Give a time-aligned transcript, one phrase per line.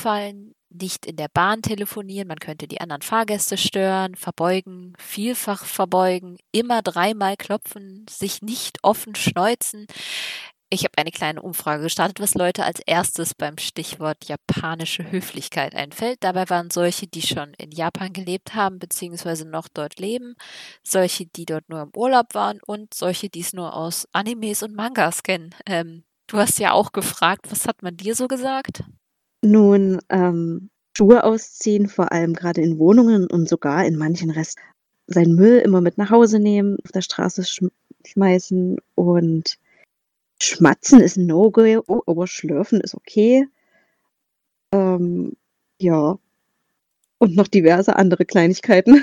[0.00, 6.38] auffallen, nicht in der Bahn telefonieren, man könnte die anderen Fahrgäste stören, verbeugen, vielfach verbeugen,
[6.52, 9.86] immer dreimal klopfen, sich nicht offen schneuzen.
[10.72, 16.18] Ich habe eine kleine Umfrage gestartet, was Leute als erstes beim Stichwort japanische Höflichkeit einfällt.
[16.22, 20.36] Dabei waren solche, die schon in Japan gelebt haben, beziehungsweise noch dort leben,
[20.84, 24.76] solche, die dort nur im Urlaub waren und solche, die es nur aus Animes und
[24.76, 25.50] Mangas kennen.
[25.66, 28.84] Ähm, du hast ja auch gefragt, was hat man dir so gesagt?
[29.44, 34.58] Nun, ähm, Schuhe ausziehen, vor allem gerade in Wohnungen und sogar in manchen Rest
[35.06, 37.70] seinen Müll immer mit nach Hause nehmen, auf der Straße schm
[38.06, 39.58] schmeißen und
[40.42, 43.46] Schmatzen ist 'n No-Go, aber Schlürfen ist okay.
[44.72, 45.36] Ähm,
[45.80, 46.18] ja.
[47.22, 49.02] Und noch diverse andere Kleinigkeiten.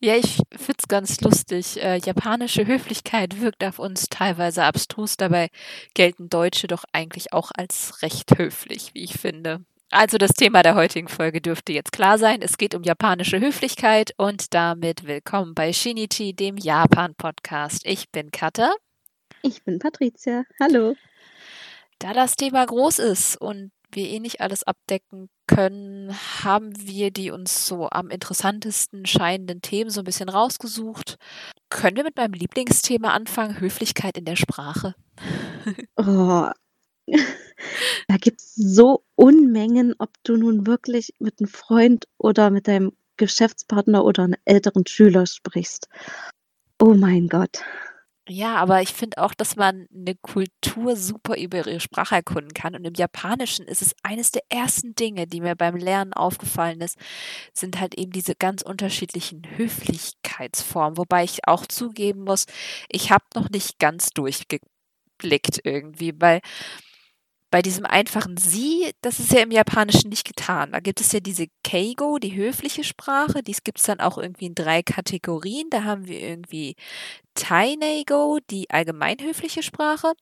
[0.00, 1.82] Ja, ich finde es ganz lustig.
[1.82, 5.48] Äh, japanische Höflichkeit wirkt auf uns teilweise abstrus, dabei
[5.94, 9.64] gelten Deutsche doch eigentlich auch als recht höflich, wie ich finde.
[9.90, 12.42] Also das Thema der heutigen Folge dürfte jetzt klar sein.
[12.42, 17.82] Es geht um japanische Höflichkeit und damit willkommen bei Shinichi, dem Japan-Podcast.
[17.86, 18.74] Ich bin Katha.
[19.42, 20.44] Ich bin Patricia.
[20.60, 20.96] Hallo.
[22.00, 26.12] Da das Thema groß ist und wir eh nicht alles abdecken können,
[26.44, 31.16] haben wir die uns so am interessantesten scheinenden Themen so ein bisschen rausgesucht.
[31.70, 33.60] Können wir mit meinem Lieblingsthema anfangen?
[33.60, 34.94] Höflichkeit in der Sprache.
[35.96, 36.50] Oh.
[38.08, 42.92] Da gibt es so Unmengen, ob du nun wirklich mit einem Freund oder mit deinem
[43.16, 45.88] Geschäftspartner oder einem älteren Schüler sprichst.
[46.80, 47.62] Oh mein Gott.
[48.28, 52.74] Ja, aber ich finde auch, dass man eine Kultur super über ihre Sprache erkunden kann.
[52.74, 56.98] Und im Japanischen ist es eines der ersten Dinge, die mir beim Lernen aufgefallen ist,
[57.54, 60.96] sind halt eben diese ganz unterschiedlichen Höflichkeitsformen.
[60.98, 62.46] Wobei ich auch zugeben muss,
[62.88, 66.40] ich habe noch nicht ganz durchgeblickt irgendwie, weil
[67.50, 70.72] bei diesem einfachen Sie, das ist ja im Japanischen nicht getan.
[70.72, 73.42] Da gibt es ja diese Keigo, die höfliche Sprache.
[73.42, 75.68] Dies gibt es dann auch irgendwie in drei Kategorien.
[75.70, 76.76] Da haben wir irgendwie
[77.34, 80.12] Tainego, die allgemein höfliche Sprache.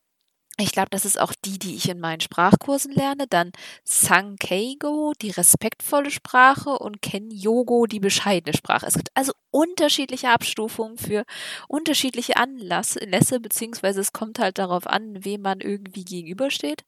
[0.56, 3.26] Ich glaube, das ist auch die, die ich in meinen Sprachkursen lerne.
[3.28, 3.50] Dann
[3.82, 8.87] Sankeigo, die respektvolle Sprache und Kenyogo, die bescheidene Sprache.
[8.87, 11.25] Es gibt also unterschiedliche Abstufungen für
[11.66, 16.84] unterschiedliche Anlässe, beziehungsweise es kommt halt darauf an, wem man irgendwie gegenübersteht.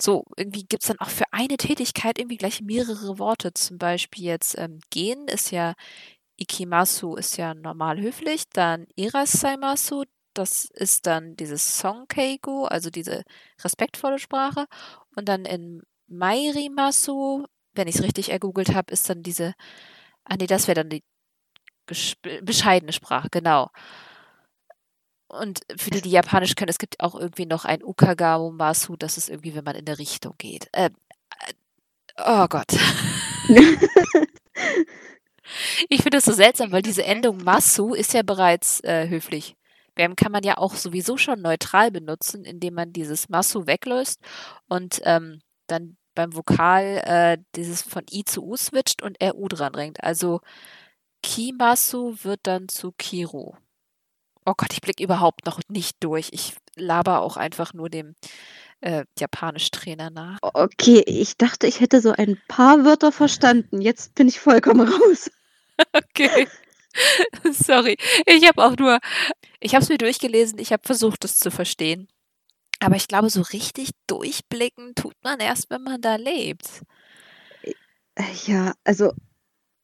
[0.00, 3.54] So, irgendwie gibt es dann auch für eine Tätigkeit irgendwie gleich mehrere Worte.
[3.54, 5.74] Zum Beispiel jetzt ähm, gehen ist ja
[6.36, 13.24] Ikimasu ist ja normal höflich, dann Irasaimasu, das ist dann dieses Sonkeigo, also diese
[13.62, 14.66] respektvolle Sprache.
[15.16, 19.54] Und dann in Mairimasu, wenn ich es richtig ergoogelt habe, ist dann diese,
[20.24, 21.04] ah nee, das wäre dann die
[22.42, 23.70] bescheidene Sprache, genau.
[25.28, 29.16] Und für die, die Japanisch können, es gibt auch irgendwie noch ein Ukagao Masu, das
[29.18, 30.68] ist irgendwie, wenn man in der Richtung geht.
[30.72, 30.90] Äh,
[31.46, 31.52] äh,
[32.24, 32.72] oh Gott.
[35.88, 39.56] ich finde das so seltsam, weil diese Endung Masu ist ja bereits äh, höflich.
[39.94, 44.20] Bam kann man ja auch sowieso schon neutral benutzen, indem man dieses Masu weglöst
[44.68, 49.48] und ähm, dann beim Vokal äh, dieses von I zu U switcht und R U
[49.48, 50.02] dran dranringt.
[50.02, 50.40] Also
[51.22, 53.56] Kimasu wird dann zu Kiro.
[54.46, 56.28] Oh Gott, ich blicke überhaupt noch nicht durch.
[56.32, 58.14] Ich laber auch einfach nur dem
[58.82, 60.38] äh, Japanisch-Trainer nach.
[60.42, 63.80] Okay, ich dachte, ich hätte so ein paar Wörter verstanden.
[63.80, 65.30] Jetzt bin ich vollkommen raus.
[65.94, 66.46] okay.
[67.52, 67.96] Sorry.
[68.26, 68.98] Ich habe auch nur
[69.64, 72.06] ich habe es mir durchgelesen, ich habe versucht, es zu verstehen.
[72.80, 76.82] Aber ich glaube, so richtig durchblicken tut man erst, wenn man da lebt.
[78.14, 79.12] Äh, ja, also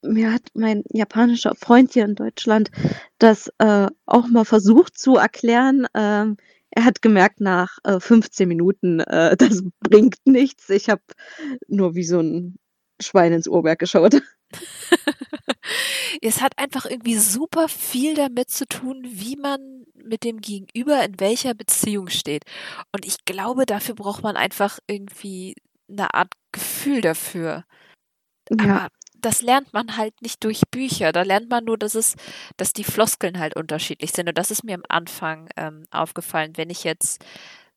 [0.02, 2.70] mir hat mein japanischer Freund hier in Deutschland
[3.16, 5.86] das äh, auch mal versucht zu erklären.
[5.94, 6.36] Ähm,
[6.70, 10.68] er hat gemerkt nach äh, 15 Minuten, äh, das bringt nichts.
[10.68, 11.02] Ich habe
[11.68, 12.58] nur wie so ein
[13.00, 14.20] Schwein ins Uhrwerk geschaut.
[16.20, 21.20] es hat einfach irgendwie super viel damit zu tun, wie man mit dem Gegenüber in
[21.20, 22.44] welcher Beziehung steht.
[22.92, 25.54] Und ich glaube, dafür braucht man einfach irgendwie
[25.88, 27.64] eine Art Gefühl dafür.
[28.50, 28.64] Ja.
[28.64, 28.88] Aber
[29.20, 31.12] das lernt man halt nicht durch Bücher.
[31.12, 32.16] Da lernt man nur, dass es,
[32.56, 34.28] dass die Floskeln halt unterschiedlich sind.
[34.28, 36.56] Und das ist mir am Anfang ähm, aufgefallen.
[36.56, 37.24] Wenn ich jetzt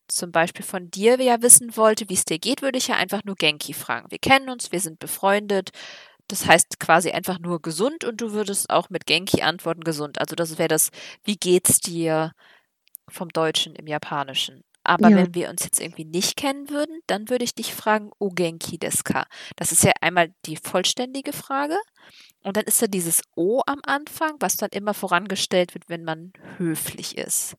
[0.08, 3.24] zum Beispiel von dir ja wissen wollte, wie es dir geht, würde ich ja einfach
[3.24, 4.12] nur Genki fragen.
[4.12, 5.72] Wir kennen uns, wir sind befreundet.
[6.28, 10.20] Das heißt quasi einfach nur gesund und du würdest auch mit Genki antworten gesund.
[10.20, 10.90] Also das wäre das,
[11.24, 12.32] wie geht's dir
[13.10, 14.64] vom Deutschen im Japanischen.
[14.84, 15.18] Aber ja.
[15.18, 18.78] wenn wir uns jetzt irgendwie nicht kennen würden, dann würde ich dich fragen, O Genki
[18.78, 19.26] desu ka?
[19.56, 21.78] Das ist ja einmal die vollständige Frage.
[22.44, 26.34] Und dann ist da dieses O am Anfang, was dann immer vorangestellt wird, wenn man
[26.58, 27.56] höflich ist.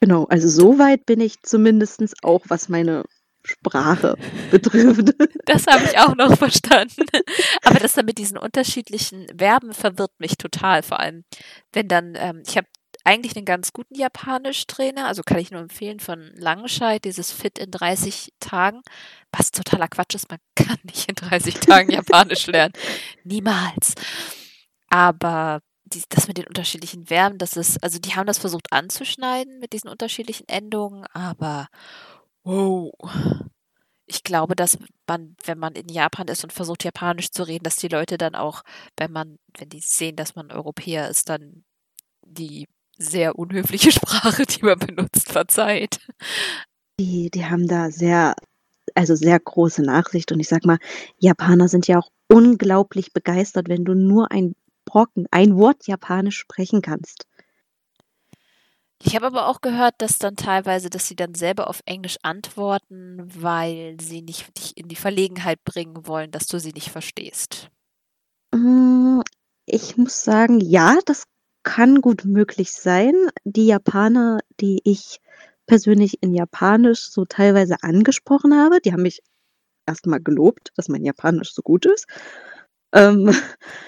[0.00, 3.04] Genau, also so weit bin ich zumindest auch, was meine
[3.42, 4.16] Sprache
[4.50, 5.14] betrifft.
[5.46, 7.06] Das habe ich auch noch verstanden.
[7.64, 10.84] Aber das dann mit diesen unterschiedlichen Verben verwirrt mich total.
[10.84, 11.24] Vor allem,
[11.72, 12.68] wenn dann, ähm, ich habe
[13.04, 17.70] eigentlich einen ganz guten Japanisch-Trainer, also kann ich nur empfehlen von Langenscheid, dieses Fit in
[17.70, 18.82] 30 Tagen,
[19.32, 22.74] was totaler Quatsch ist, man kann nicht in 30 Tagen Japanisch lernen.
[23.24, 23.94] Niemals.
[24.88, 29.58] Aber die, das mit den unterschiedlichen Verben, das ist, also die haben das versucht anzuschneiden
[29.58, 31.68] mit diesen unterschiedlichen Endungen, aber
[32.50, 32.92] wow.
[34.06, 34.76] Ich glaube, dass
[35.06, 38.34] man, wenn man in Japan ist und versucht, Japanisch zu reden, dass die Leute dann
[38.34, 38.62] auch,
[38.96, 41.64] wenn man, wenn die sehen, dass man Europäer ist, dann
[42.26, 42.66] die
[42.98, 46.00] sehr unhöfliche Sprache, die man benutzt, verzeiht.
[46.98, 48.34] Die, die haben da sehr,
[48.94, 50.32] also sehr große Nachsicht.
[50.32, 50.78] Und ich sag mal,
[51.18, 54.54] Japaner sind ja auch unglaublich begeistert, wenn du nur ein
[54.84, 57.26] Brocken, ein Wort Japanisch sprechen kannst.
[59.02, 63.22] Ich habe aber auch gehört, dass dann teilweise, dass sie dann selber auf Englisch antworten,
[63.34, 67.70] weil sie nicht dich in die Verlegenheit bringen wollen, dass du sie nicht verstehst.
[68.54, 69.22] Hm,
[69.64, 71.24] ich muss sagen, ja, das
[71.62, 73.14] kann gut möglich sein.
[73.44, 75.20] Die Japaner, die ich
[75.66, 79.22] persönlich in Japanisch so teilweise angesprochen habe, die haben mich
[79.86, 82.06] erstmal gelobt, dass mein Japanisch so gut ist.
[82.92, 83.32] Ähm,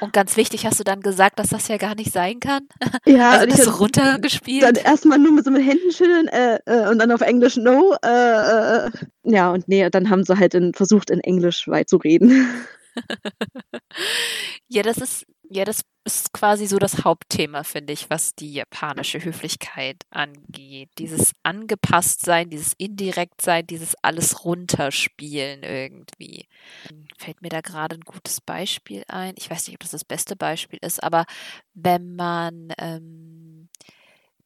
[0.00, 2.68] und ganz wichtig, hast du dann gesagt, dass das ja gar nicht sein kann?
[3.04, 4.62] Ja, also das so runtergespielt.
[4.62, 7.96] Dann erstmal nur mit so mit Händen schütteln äh, äh, und dann auf Englisch no.
[8.04, 8.90] Äh, äh
[9.24, 12.46] ja, und nee, dann haben sie halt in, versucht, in Englisch weit zu reden.
[14.68, 19.24] ja, das ist, ja, das ist quasi so das Hauptthema, finde ich, was die japanische
[19.24, 20.90] Höflichkeit angeht.
[20.98, 26.48] Dieses Angepasstsein, dieses Indirektsein, dieses alles runterspielen irgendwie.
[27.16, 29.34] Fällt mir da gerade ein gutes Beispiel ein.
[29.36, 31.24] Ich weiß nicht, ob das das beste Beispiel ist, aber
[31.74, 33.68] wenn man ähm,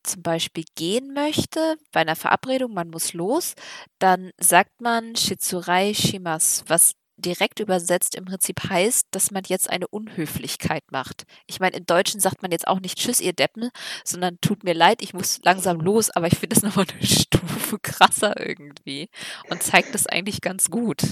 [0.02, 3.54] zum Beispiel gehen möchte, bei einer Verabredung, man muss los,
[3.98, 9.88] dann sagt man Shitsurai Shimas, was direkt übersetzt im Prinzip heißt, dass man jetzt eine
[9.88, 11.24] Unhöflichkeit macht.
[11.46, 13.70] Ich meine, im Deutschen sagt man jetzt auch nicht Tschüss, ihr Deppen,
[14.04, 17.78] sondern tut mir leid, ich muss langsam los, aber ich finde das nochmal eine Stufe
[17.78, 19.08] krasser irgendwie
[19.50, 21.02] und zeigt das eigentlich ganz gut.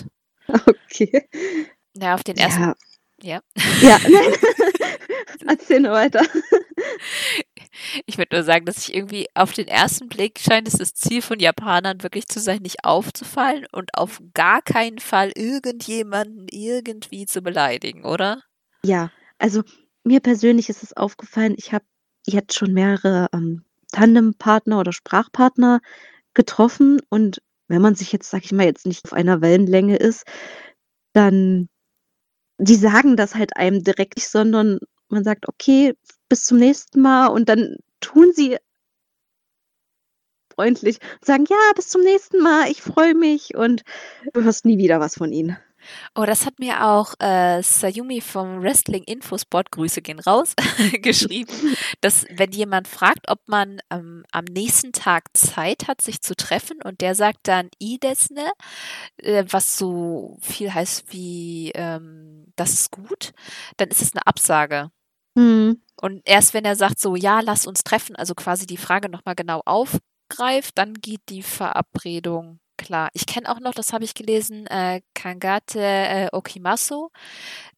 [0.67, 1.27] Okay.
[1.97, 2.63] Ja, auf den ersten.
[2.63, 2.75] Ja.
[3.25, 3.41] Ja.
[3.81, 4.35] Ja, nein.
[5.49, 6.23] Erzähl nur weiter.
[8.05, 11.23] Ich würde nur sagen, dass ich irgendwie auf den ersten Blick scheint es das Ziel
[11.23, 17.41] von Japanern wirklich zu sein, nicht aufzufallen und auf gar keinen Fall irgendjemanden irgendwie zu
[17.41, 18.43] beleidigen, oder?
[18.85, 19.63] Ja, also
[20.05, 21.87] mir persönlich ist es aufgefallen, ich habe
[22.27, 25.81] jetzt schon mehrere ähm, Tandempartner oder Sprachpartner
[26.35, 30.25] getroffen und wenn man sich jetzt, sag ich mal, jetzt nicht auf einer Wellenlänge ist,
[31.15, 31.71] dann
[32.59, 34.79] die sagen das halt einem direkt nicht, sondern
[35.09, 35.95] man sagt: „Okay,
[36.29, 38.59] bis zum nächsten Mal“ und dann tun sie
[40.55, 43.83] freundlich und sagen: „Ja, bis zum nächsten Mal, ich freue mich“ und
[44.33, 45.57] du hörst nie wieder was von ihnen.
[46.15, 50.55] Oh, das hat mir auch äh, Sayumi vom Wrestling Infosport, Grüße gehen raus,
[51.03, 56.35] geschrieben, dass wenn jemand fragt, ob man ähm, am nächsten Tag Zeit hat, sich zu
[56.35, 58.53] treffen und der sagt dann Idesne,
[59.19, 63.33] äh, was so viel heißt wie ähm, das ist gut,
[63.77, 64.91] dann ist es eine Absage.
[65.35, 65.81] Mhm.
[66.01, 69.35] Und erst wenn er sagt so, ja, lass uns treffen, also quasi die Frage nochmal
[69.35, 73.11] genau aufgreift, dann geht die Verabredung klar.
[73.15, 77.11] Ich kenne auch noch, das habe ich gelesen, äh, Kangate äh, Okimasu.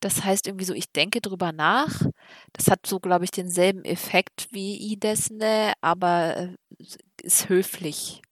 [0.00, 2.02] Das heißt irgendwie so, ich denke drüber nach.
[2.52, 6.48] Das hat so, glaube ich, denselben Effekt wie Idesne, aber äh,
[7.22, 8.22] ist höflich.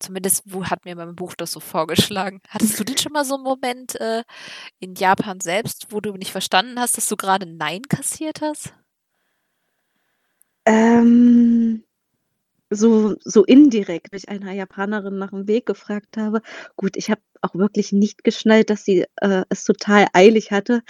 [0.00, 2.40] Zumindest hat mir mein Buch das so vorgeschlagen.
[2.48, 4.22] Hattest du denn schon mal so einen Moment äh,
[4.80, 8.74] in Japan selbst, wo du nicht verstanden hast, dass du gerade Nein kassiert hast?
[10.66, 11.84] Ähm,
[12.74, 16.42] so so indirekt, weil ich einer Japanerin nach dem Weg gefragt habe.
[16.76, 20.82] Gut, ich habe auch wirklich nicht geschnallt, dass sie, äh, es total eilig hatte.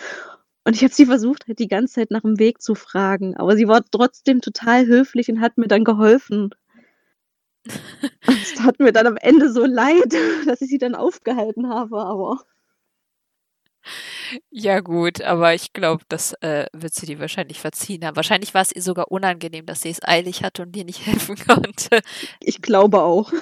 [0.65, 3.57] Und ich habe sie versucht, halt die ganze Zeit nach dem Weg zu fragen, aber
[3.57, 6.51] sie war trotzdem total höflich und hat mir dann geholfen.
[8.27, 10.13] Es tat mir dann am Ende so leid,
[10.47, 12.41] dass ich sie dann aufgehalten habe, aber
[14.51, 18.17] ja gut, aber ich glaube, das äh, wird sie dir wahrscheinlich verziehen haben.
[18.17, 21.37] Wahrscheinlich war es ihr sogar unangenehm, dass sie es eilig hatte und dir nicht helfen
[21.37, 22.01] konnte.
[22.41, 23.33] Ich glaube auch.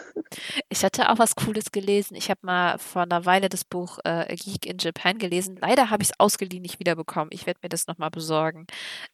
[0.69, 2.15] Ich hatte auch was Cooles gelesen.
[2.15, 5.59] Ich habe mal vor einer Weile das Buch äh, Geek in Japan gelesen.
[5.61, 7.31] Leider habe ich es ausgeliehen nicht wiederbekommen.
[7.33, 8.67] Ich werde mir das nochmal besorgen.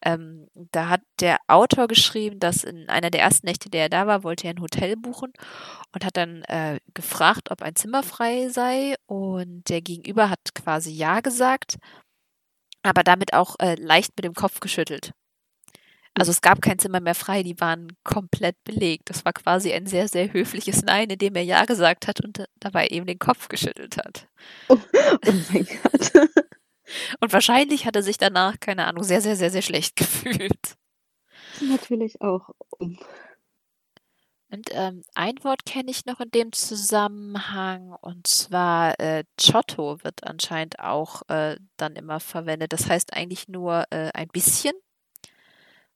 [0.03, 4.07] Ähm, da hat der Autor geschrieben, dass in einer der ersten Nächte, der er da
[4.07, 5.33] war, wollte er ein Hotel buchen
[5.93, 8.95] und hat dann äh, gefragt, ob ein Zimmer frei sei.
[9.07, 11.68] Und der Gegenüber hat quasi Ja gesagt,
[12.83, 15.13] aber damit auch äh, leicht mit dem Kopf geschüttelt.
[16.15, 19.09] Also es gab kein Zimmer mehr frei, die waren komplett belegt.
[19.09, 22.45] Das war quasi ein sehr, sehr höfliches Nein, in dem er Ja gesagt hat und
[22.59, 24.29] dabei eben den Kopf geschüttelt hat.
[24.69, 24.79] Oh,
[25.27, 26.13] oh mein Gott.
[27.21, 30.77] Und wahrscheinlich hat er sich danach, keine Ahnung, sehr, sehr, sehr, sehr schlecht gefühlt.
[31.61, 32.51] Natürlich auch.
[34.50, 40.25] Und ähm, ein Wort kenne ich noch in dem Zusammenhang, und zwar äh, Giotto wird
[40.25, 42.73] anscheinend auch äh, dann immer verwendet.
[42.73, 44.73] Das heißt eigentlich nur äh, ein bisschen.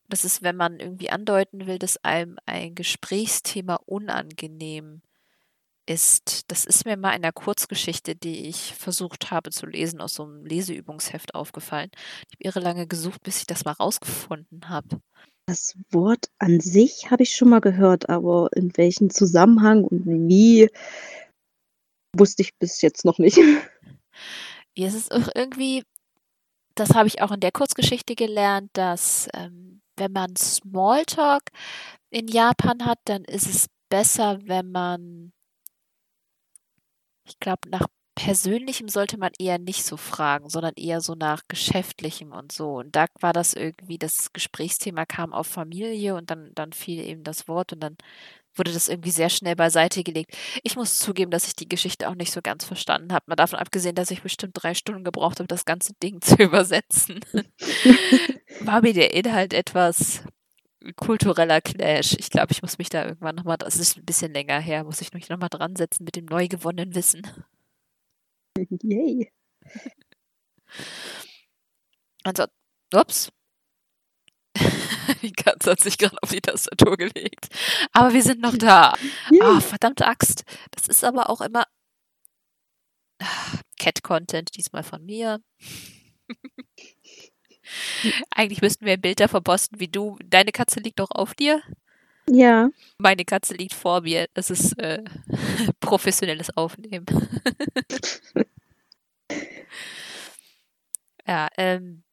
[0.08, 5.00] Das ist, wenn man irgendwie andeuten will, dass einem ein Gesprächsthema unangenehm
[5.86, 6.50] ist.
[6.50, 10.24] Das ist mir mal in der Kurzgeschichte, die ich versucht habe zu lesen, aus so
[10.24, 11.90] einem Leseübungsheft aufgefallen.
[12.28, 15.00] Ich habe irre lange gesucht, bis ich das mal rausgefunden habe.
[15.46, 20.68] Das Wort an sich habe ich schon mal gehört, aber in welchem Zusammenhang und wie,
[22.16, 23.38] wusste ich bis jetzt noch nicht.
[24.74, 25.84] Ja, es ist auch irgendwie,
[26.74, 31.42] das habe ich auch in der Kurzgeschichte gelernt, dass ähm, wenn man Smalltalk
[32.10, 35.32] in Japan hat, dann ist es besser, wenn man,
[37.26, 42.32] ich glaube, nach Persönlichem sollte man eher nicht so fragen, sondern eher so nach Geschäftlichem
[42.32, 42.76] und so.
[42.78, 47.24] Und da war das irgendwie, das Gesprächsthema kam auf Familie und dann, dann fiel eben
[47.24, 47.96] das Wort und dann
[48.54, 50.36] wurde das irgendwie sehr schnell beiseite gelegt.
[50.62, 53.24] Ich muss zugeben, dass ich die Geschichte auch nicht so ganz verstanden habe.
[53.28, 57.20] Mal davon abgesehen, dass ich bestimmt drei Stunden gebraucht habe, das ganze Ding zu übersetzen.
[58.60, 60.22] war mir der Inhalt etwas
[60.96, 62.14] kultureller Clash.
[62.18, 65.00] Ich glaube, ich muss mich da irgendwann nochmal, das ist ein bisschen länger her, muss
[65.00, 67.22] ich mich nochmal dran setzen mit dem neu gewonnenen Wissen.
[68.82, 69.30] Yay.
[72.24, 72.46] Also,
[72.94, 73.32] ups.
[75.22, 77.48] Die Katze hat sich gerade auf die Tastatur gelegt.
[77.92, 78.94] Aber wir sind noch da.
[79.40, 80.44] Ah, verdammte Axt.
[80.70, 81.64] Das ist aber auch immer
[83.78, 85.40] Cat-Content, diesmal von mir.
[88.30, 90.18] Eigentlich müssten wir ein Bild davon posten, wie du.
[90.24, 91.62] Deine Katze liegt doch auf dir.
[92.28, 92.70] Ja.
[92.98, 94.26] Meine Katze liegt vor mir.
[94.34, 95.02] Das ist äh,
[95.80, 97.06] professionelles Aufnehmen.
[101.26, 102.04] ja, ähm,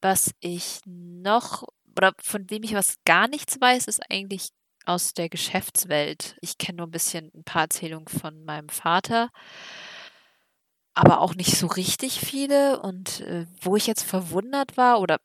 [0.00, 1.64] was ich noch,
[1.96, 4.50] oder von wem ich was gar nichts weiß, ist eigentlich
[4.86, 6.36] aus der Geschäftswelt.
[6.40, 9.30] Ich kenne nur ein bisschen ein paar Erzählungen von meinem Vater,
[10.94, 12.80] aber auch nicht so richtig viele.
[12.80, 15.18] Und äh, wo ich jetzt verwundert war, oder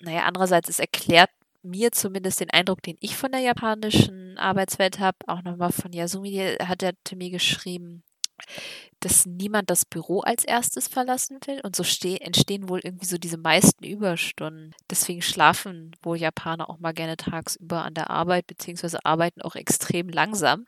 [0.00, 1.30] naja, andererseits, es erklärt
[1.68, 6.56] mir zumindest den Eindruck, den ich von der japanischen Arbeitswelt habe, auch nochmal von Yasumi,
[6.60, 8.02] hat er mir geschrieben,
[9.00, 11.82] dass niemand das Büro als erstes verlassen will und so
[12.16, 14.74] entstehen wohl irgendwie so diese meisten Überstunden.
[14.90, 20.08] Deswegen schlafen wohl Japaner auch mal gerne tagsüber an der Arbeit, beziehungsweise arbeiten auch extrem
[20.08, 20.66] langsam.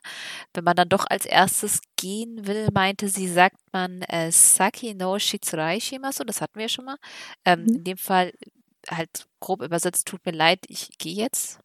[0.53, 5.17] Wenn man dann doch als erstes gehen will, meinte sie, sagt man äh, Saki no
[5.17, 6.97] Shitsurai Shimasu, das hatten wir ja schon mal.
[7.45, 7.75] Ähm, mhm.
[7.75, 8.31] In dem Fall
[8.89, 11.59] halt grob übersetzt, tut mir leid, ich gehe jetzt.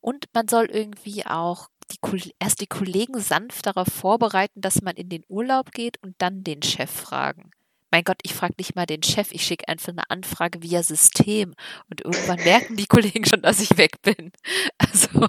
[0.00, 5.08] Und man soll irgendwie auch die, erst die Kollegen sanft darauf vorbereiten, dass man in
[5.08, 7.50] den Urlaub geht und dann den Chef fragen.
[7.90, 11.54] Mein Gott, ich frage nicht mal den Chef, ich schicke einfach eine Anfrage via System
[11.88, 14.32] und irgendwann merken die Kollegen schon, dass ich weg bin.
[14.78, 15.28] Also.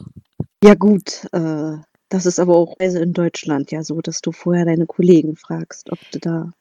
[0.63, 1.77] Ja gut, äh,
[2.09, 5.99] das ist aber auch in Deutschland ja so, dass du vorher deine Kollegen fragst, ob
[6.11, 6.51] du da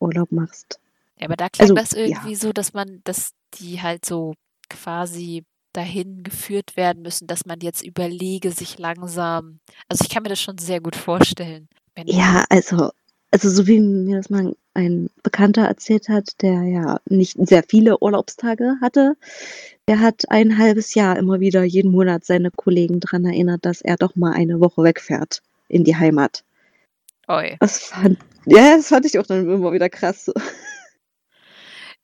[0.00, 0.80] Urlaub machst.
[1.20, 2.38] Ja, aber da klingt also, das irgendwie ja.
[2.38, 4.34] so, dass man, dass die halt so
[4.68, 9.60] quasi dahin geführt werden müssen, dass man jetzt überlege, sich langsam.
[9.88, 11.68] Also ich kann mir das schon sehr gut vorstellen.
[12.06, 12.90] Ja, also,
[13.30, 18.00] also so wie mir das mal ein Bekannter erzählt hat, der ja nicht sehr viele
[18.00, 19.16] Urlaubstage hatte,
[19.88, 23.96] der hat ein halbes Jahr immer wieder jeden Monat seine Kollegen daran erinnert, dass er
[23.96, 26.44] doch mal eine Woche wegfährt in die Heimat.
[27.26, 27.56] Oi.
[27.60, 30.30] Das fand, ja, das fand ich auch dann immer wieder krass.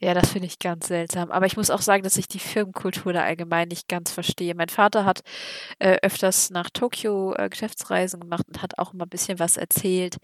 [0.04, 1.30] Ja, das finde ich ganz seltsam.
[1.30, 4.54] Aber ich muss auch sagen, dass ich die Firmenkultur da allgemein nicht ganz verstehe.
[4.54, 5.22] Mein Vater hat
[5.78, 10.18] äh, öfters nach Tokio äh, Geschäftsreisen gemacht und hat auch immer ein bisschen was erzählt.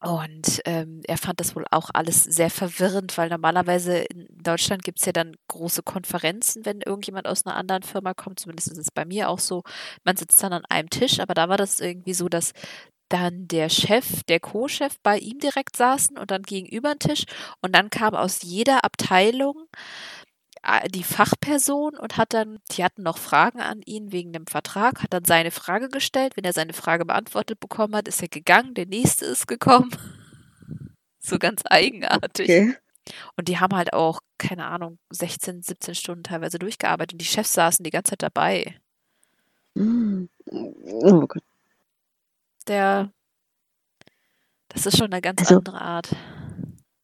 [0.00, 5.00] Und ähm, er fand das wohl auch alles sehr verwirrend, weil normalerweise in Deutschland gibt
[5.00, 8.38] es ja dann große Konferenzen, wenn irgendjemand aus einer anderen Firma kommt.
[8.38, 9.62] Zumindest ist es bei mir auch so.
[10.04, 12.52] Man sitzt dann an einem Tisch, aber da war das irgendwie so, dass
[13.08, 17.24] dann der Chef, der Co-Chef bei ihm direkt saßen und dann gegenüber den Tisch
[17.60, 19.66] und dann kam aus jeder Abteilung
[20.62, 25.02] äh, die Fachperson und hat dann, die hatten noch Fragen an ihn wegen dem Vertrag,
[25.02, 26.36] hat dann seine Frage gestellt.
[26.36, 29.90] Wenn er seine Frage beantwortet bekommen hat, ist er gegangen, der nächste ist gekommen.
[31.20, 32.48] so ganz eigenartig.
[32.48, 32.76] Okay.
[33.36, 37.52] Und die haben halt auch, keine Ahnung, 16, 17 Stunden teilweise durchgearbeitet und die Chefs
[37.52, 38.80] saßen die ganze Zeit dabei.
[39.74, 40.24] Mm.
[40.46, 41.42] Oh Gott
[42.68, 43.12] der,
[44.68, 46.14] das ist schon eine ganz also, andere Art.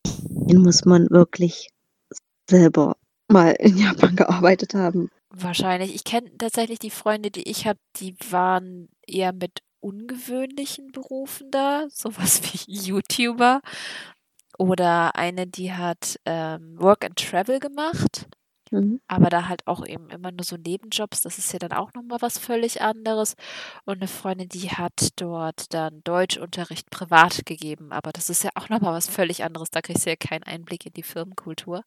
[0.05, 1.69] Den muss man wirklich
[2.49, 2.97] selber
[3.29, 5.95] mal in Japan gearbeitet haben, Wahrscheinlich.
[5.95, 11.87] Ich kenne tatsächlich die Freunde, die ich habe, die waren eher mit ungewöhnlichen Berufen da,
[11.89, 13.63] sowas wie YouTuber.
[14.59, 18.29] Oder eine, die hat ähm, Work and Travel gemacht,
[18.73, 19.03] Mhm.
[19.07, 21.21] aber da halt auch eben immer nur so Nebenjobs.
[21.21, 23.35] Das ist ja dann auch nochmal was völlig anderes.
[23.85, 28.71] Und eine Freundin, die hat dort dann Deutschunterricht privat gegeben, aber das ist ja auch
[28.71, 29.71] nochmal was völlig anderes.
[29.71, 31.85] Da kriegst du ja keinen Einblick in die Firmenkultur.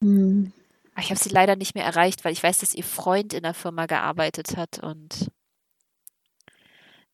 [0.00, 0.52] Mhm.
[1.00, 3.54] Ich habe sie leider nicht mehr erreicht, weil ich weiß, dass ihr Freund in der
[3.54, 5.30] Firma gearbeitet hat und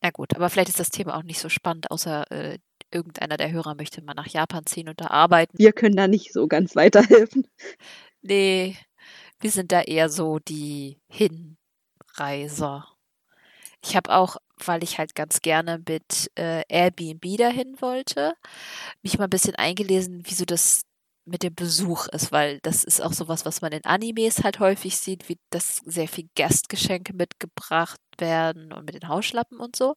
[0.02, 2.58] na gut, aber vielleicht ist das Thema auch nicht so spannend, außer äh,
[2.90, 5.58] irgendeiner der Hörer möchte mal nach Japan ziehen und da arbeiten.
[5.58, 7.46] Wir können da nicht so ganz weiterhelfen.
[8.22, 8.76] Nee,
[9.40, 12.86] wir sind da eher so die Hinreiser.
[13.82, 18.34] Ich habe auch, weil ich halt ganz gerne mit äh, Airbnb dahin wollte,
[19.02, 20.82] mich mal ein bisschen eingelesen, wieso das
[21.26, 24.98] mit dem Besuch ist, weil das ist auch sowas, was man in Animes halt häufig
[24.98, 29.94] sieht, wie dass sehr viel Gastgeschenke mitgebracht werden und mit den Hausschlappen und so.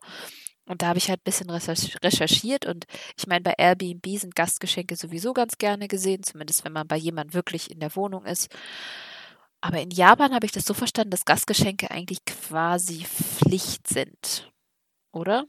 [0.66, 2.86] Und da habe ich halt ein bisschen recherchiert und
[3.18, 7.34] ich meine, bei Airbnb sind Gastgeschenke sowieso ganz gerne gesehen, zumindest wenn man bei jemand
[7.34, 8.50] wirklich in der Wohnung ist.
[9.60, 14.52] Aber in Japan habe ich das so verstanden, dass Gastgeschenke eigentlich quasi Pflicht sind,
[15.12, 15.46] oder?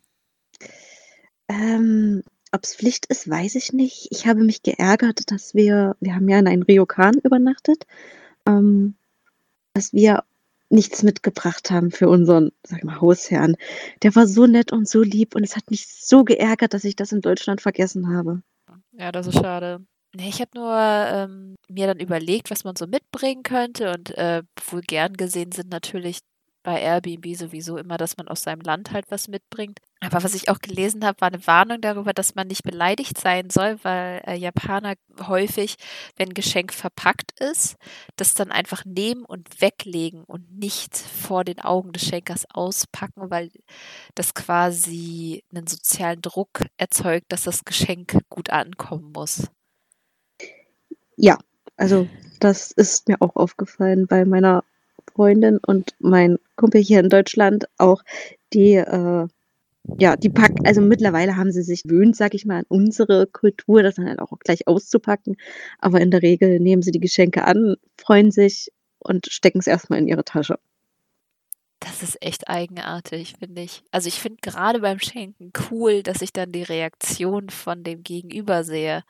[1.49, 4.09] Ähm, Ob es Pflicht ist, weiß ich nicht.
[4.11, 7.87] Ich habe mich geärgert, dass wir, wir haben ja in einem Ryokan übernachtet,
[8.47, 8.95] ähm,
[9.75, 10.25] dass wir
[10.75, 13.57] nichts mitgebracht haben für unseren, sag mal, Hausherrn.
[14.03, 16.97] Der war so nett und so lieb und es hat mich so geärgert, dass ich
[16.97, 18.43] das in Deutschland vergessen habe.
[18.93, 19.85] Ja, das ist schade.
[20.15, 24.43] Nee, ich habe nur ähm, mir dann überlegt, was man so mitbringen könnte und äh,
[24.71, 26.19] wohl gern gesehen sind natürlich
[26.65, 29.81] bei Airbnb sowieso immer, dass man aus seinem Land halt was mitbringt.
[30.01, 33.51] Aber was ich auch gelesen habe, war eine Warnung darüber, dass man nicht beleidigt sein
[33.51, 34.95] soll, weil äh, Japaner
[35.27, 35.77] häufig,
[36.17, 37.77] wenn ein Geschenk verpackt ist,
[38.17, 43.51] das dann einfach nehmen und weglegen und nicht vor den Augen des Schenkers auspacken, weil
[44.15, 49.49] das quasi einen sozialen Druck erzeugt, dass das Geschenk gut ankommen muss.
[51.17, 51.39] Ja,
[51.77, 52.09] also
[52.41, 54.65] das ist mir auch aufgefallen bei meiner
[55.15, 58.03] Freundin und mein Kumpel hier in Deutschland auch,
[58.53, 59.27] die, äh,
[59.99, 63.83] ja, die packen, also mittlerweile haben sie sich gewöhnt, sag ich mal, an unsere Kultur,
[63.83, 65.37] das dann halt auch gleich auszupacken.
[65.79, 69.99] Aber in der Regel nehmen sie die Geschenke an, freuen sich und stecken es erstmal
[69.99, 70.59] in ihre Tasche.
[71.81, 73.83] Das ist echt eigenartig, finde ich.
[73.91, 78.65] Also ich finde gerade beim Schenken cool, dass ich dann die Reaktion von dem Gegenüber
[78.65, 79.05] sehe.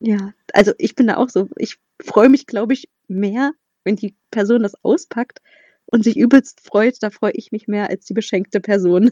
[0.00, 1.48] Ja, also ich bin da auch so.
[1.56, 3.52] Ich freue mich, glaube ich, mehr,
[3.84, 5.40] wenn die Person das auspackt
[5.90, 6.96] und sich übelst freut.
[7.02, 9.10] Da freue ich mich mehr als die beschenkte Person.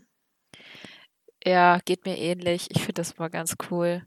[1.44, 2.68] Ja, geht mir ähnlich.
[2.70, 4.02] Ich finde das mal ganz cool.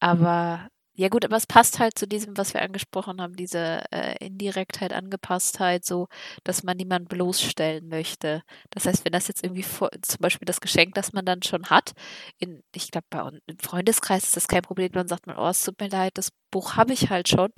[0.00, 4.16] Aber ja gut, aber es passt halt zu diesem, was wir angesprochen haben, diese äh,
[4.24, 6.08] Indirektheit, Angepasstheit, so,
[6.42, 8.42] dass man niemanden bloßstellen möchte.
[8.70, 11.66] Das heißt, wenn das jetzt irgendwie vor, zum Beispiel das Geschenk, das man dann schon
[11.66, 11.92] hat,
[12.38, 15.48] in, ich glaube, bei uns im Freundeskreis ist das kein Problem, dann sagt man, oh,
[15.48, 17.50] es tut mir leid, das Buch habe ich halt schon.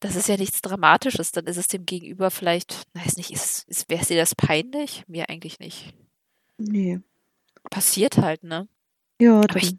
[0.00, 3.90] Das ist ja nichts Dramatisches, dann ist es dem Gegenüber vielleicht, weiß nicht, ist, ist,
[3.90, 5.04] wäre es dir das peinlich?
[5.06, 5.94] Mir eigentlich nicht.
[6.56, 7.00] Nee.
[7.70, 8.66] Passiert halt, ne?
[9.20, 9.76] Ja, Aber ich,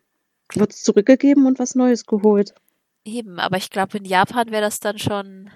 [0.54, 2.54] wird es zurückgegeben und was Neues geholt.
[3.04, 5.50] Eben, aber ich glaube, in Japan wäre das dann schon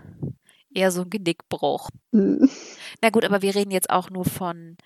[0.74, 1.90] eher so ein Genickbruch.
[2.12, 2.50] Hm.
[3.02, 4.78] Na gut, aber wir reden jetzt auch nur von,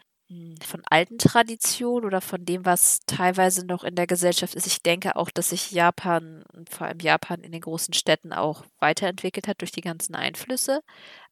[0.64, 4.68] von alten Traditionen oder von dem, was teilweise noch in der Gesellschaft ist.
[4.68, 9.48] Ich denke auch, dass sich Japan, vor allem Japan in den großen Städten auch weiterentwickelt
[9.48, 10.82] hat durch die ganzen Einflüsse.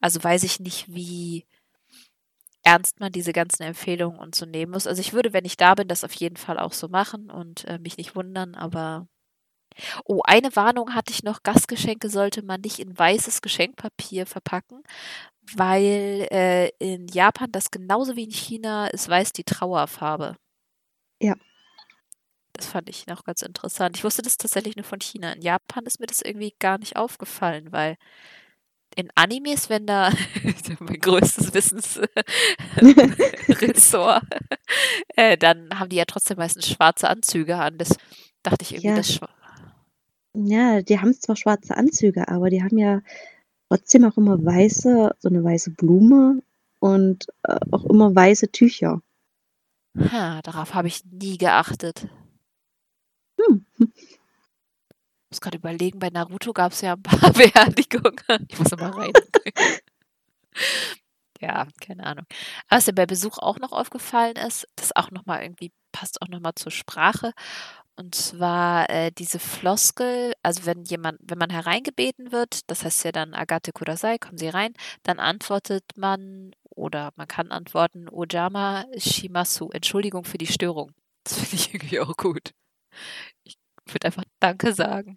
[0.01, 1.45] Also weiß ich nicht, wie
[2.63, 4.85] ernst man diese ganzen Empfehlungen und so nehmen muss.
[4.87, 7.65] Also ich würde, wenn ich da bin, das auf jeden Fall auch so machen und
[7.65, 9.07] äh, mich nicht wundern, aber
[10.05, 11.43] Oh, eine Warnung hatte ich noch.
[11.43, 14.81] Gastgeschenke sollte man nicht in weißes Geschenkpapier verpacken,
[15.55, 20.35] weil äh, in Japan das genauso wie in China ist weiß die Trauerfarbe.
[21.21, 21.35] Ja.
[22.53, 23.97] Das fand ich noch ganz interessant.
[23.97, 25.31] Ich wusste das tatsächlich nur von China.
[25.33, 27.97] In Japan ist mir das irgendwie gar nicht aufgefallen, weil
[28.95, 30.11] in Animes, wenn da
[30.79, 34.23] mein größtes Wissensressort,
[35.15, 37.77] äh, dann haben die ja trotzdem meistens schwarze Anzüge an.
[37.77, 37.95] Das
[38.43, 38.95] dachte ich irgendwie, Ja.
[38.95, 39.29] das Schwa-
[40.33, 43.01] Ja, die haben zwar schwarze Anzüge, aber die haben ja
[43.69, 46.41] trotzdem auch immer weiße, so eine weiße Blume
[46.79, 49.01] und äh, auch immer weiße Tücher.
[49.97, 52.07] Ha, darauf habe ich nie geachtet.
[53.39, 53.65] Hm.
[53.79, 58.47] Ich muss gerade überlegen, bei Naruto gab es ja ein paar Beerdigungen.
[58.49, 59.13] Ich muss mal rein.
[61.41, 62.25] ja, keine Ahnung.
[62.69, 66.53] Was mir bei Besuch auch noch aufgefallen ist, das auch nochmal irgendwie passt auch nochmal
[66.55, 67.33] zur Sprache.
[67.99, 73.11] Und zwar äh, diese Floskel, also wenn jemand, wenn man hereingebeten wird, das heißt ja
[73.11, 79.69] dann Agate Kudasai, kommen Sie rein, dann antwortet man oder man kann antworten Ojama Shimasu,
[79.71, 80.91] Entschuldigung für die Störung.
[81.23, 82.51] Das finde ich irgendwie auch gut.
[83.43, 83.57] Ich
[83.87, 85.15] würde einfach Danke sagen.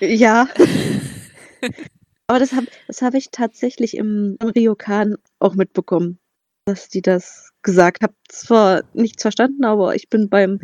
[0.00, 0.48] Ja.
[2.26, 6.18] Aber das habe das hab ich tatsächlich im, im Ryokan auch mitbekommen,
[6.64, 8.16] dass die das gesagt haben.
[8.28, 10.60] Zwar nichts verstanden, aber ich bin beim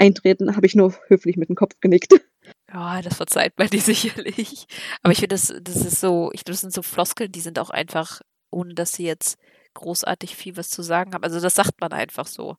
[0.00, 2.12] Eintreten, habe ich nur höflich mit dem Kopf genickt.
[2.72, 4.66] Ja, das verzeiht man dir sicherlich.
[5.02, 7.70] Aber ich finde, das, das ist so, ich das sind so Floskeln, die sind auch
[7.70, 9.38] einfach, ohne dass sie jetzt
[9.74, 11.22] großartig viel was zu sagen haben.
[11.22, 12.56] Also das sagt man einfach so.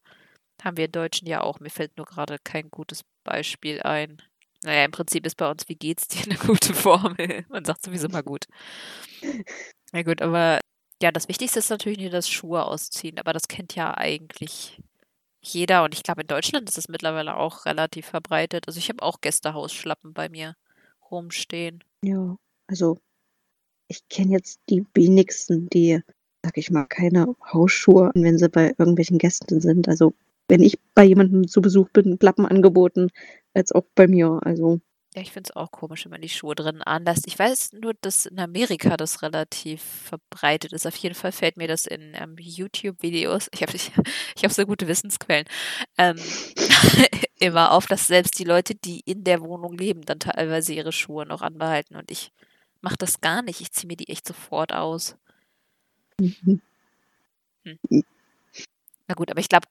[0.64, 1.60] Haben wir in Deutschen ja auch.
[1.60, 4.22] Mir fällt nur gerade kein gutes Beispiel ein.
[4.64, 7.46] Naja, im Prinzip ist bei uns, wie geht's dir, eine gute Formel.
[7.50, 8.46] Man sagt sowieso mal gut.
[9.92, 10.60] Na gut, aber
[11.02, 14.80] ja, das Wichtigste ist natürlich nur das Schuhe ausziehen, aber das kennt ja eigentlich
[15.42, 18.68] jeder und ich glaube, in Deutschland ist es mittlerweile auch relativ verbreitet.
[18.68, 20.56] Also ich habe auch Gästehausschlappen bei mir
[21.10, 21.84] rumstehen.
[22.04, 23.00] Ja, also
[23.88, 26.02] ich kenne jetzt die wenigsten, die,
[26.44, 29.88] sag ich mal, keine Hausschuhe, wenn sie bei irgendwelchen Gästen sind.
[29.88, 30.14] Also
[30.48, 33.10] wenn ich bei jemandem zu Besuch bin, Klappen angeboten,
[33.54, 34.40] als auch bei mir.
[34.44, 34.80] Also
[35.14, 37.28] ja, ich finde es auch komisch, wenn man die Schuhe drin anlässt.
[37.28, 40.88] Ich weiß nur, dass in Amerika das relativ verbreitet ist.
[40.88, 43.92] Auf jeden Fall fällt mir das in ähm, YouTube-Videos, ich habe ich,
[44.36, 45.46] ich hab so gute Wissensquellen,
[45.98, 46.16] ähm,
[47.40, 51.26] immer auf, dass selbst die Leute, die in der Wohnung leben, dann teilweise ihre Schuhe
[51.26, 51.98] noch anbehalten.
[51.98, 52.32] Und ich
[52.80, 53.60] mache das gar nicht.
[53.60, 55.18] Ich ziehe mir die echt sofort aus.
[56.20, 56.62] Mhm.
[57.66, 58.04] Hm.
[59.08, 59.68] Na gut, aber ich glaube,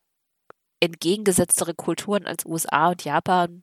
[0.80, 3.62] entgegengesetztere Kulturen als USA und Japan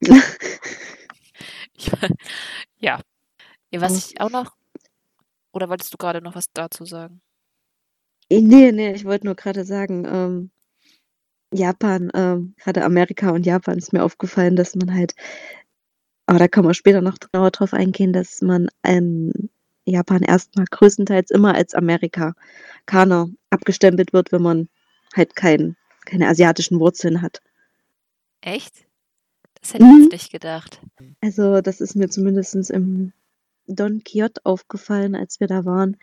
[0.00, 1.90] Ich,
[2.78, 3.00] ja.
[3.72, 4.56] Was ich auch noch.
[5.52, 7.20] Oder wolltest du gerade noch was dazu sagen?
[8.30, 10.50] Äh, nee, nee, ich wollte nur gerade sagen, ähm,
[11.52, 15.14] Japan, ähm, gerade Amerika und Japan ist mir aufgefallen, dass man halt,
[16.26, 19.50] aber da können wir später noch genauer drauf eingehen, dass man in
[19.84, 24.68] Japan erstmal größtenteils immer als Amerikaner abgestempelt wird, wenn man
[25.14, 27.40] halt kein, keine asiatischen Wurzeln hat.
[28.40, 28.85] Echt?
[29.66, 30.02] Das hätte ich mhm.
[30.02, 30.80] jetzt nicht gedacht.
[31.20, 33.12] Also, das ist mir zumindest im
[33.66, 35.96] Don Quixote aufgefallen, als wir da waren.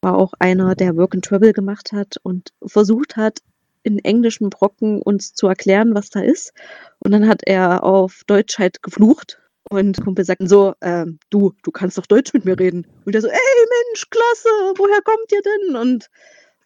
[0.00, 3.40] War auch einer, der Work and Travel gemacht hat und versucht hat,
[3.82, 6.54] in englischen Brocken uns zu erklären, was da ist.
[7.00, 9.38] Und dann hat er auf Deutsch halt geflucht.
[9.68, 12.86] Und Kumpel sagt so, ähm, du, du kannst doch Deutsch mit mir reden.
[13.04, 14.48] Und er so, ey Mensch, klasse,
[14.78, 15.76] woher kommt ihr denn?
[15.76, 16.08] Und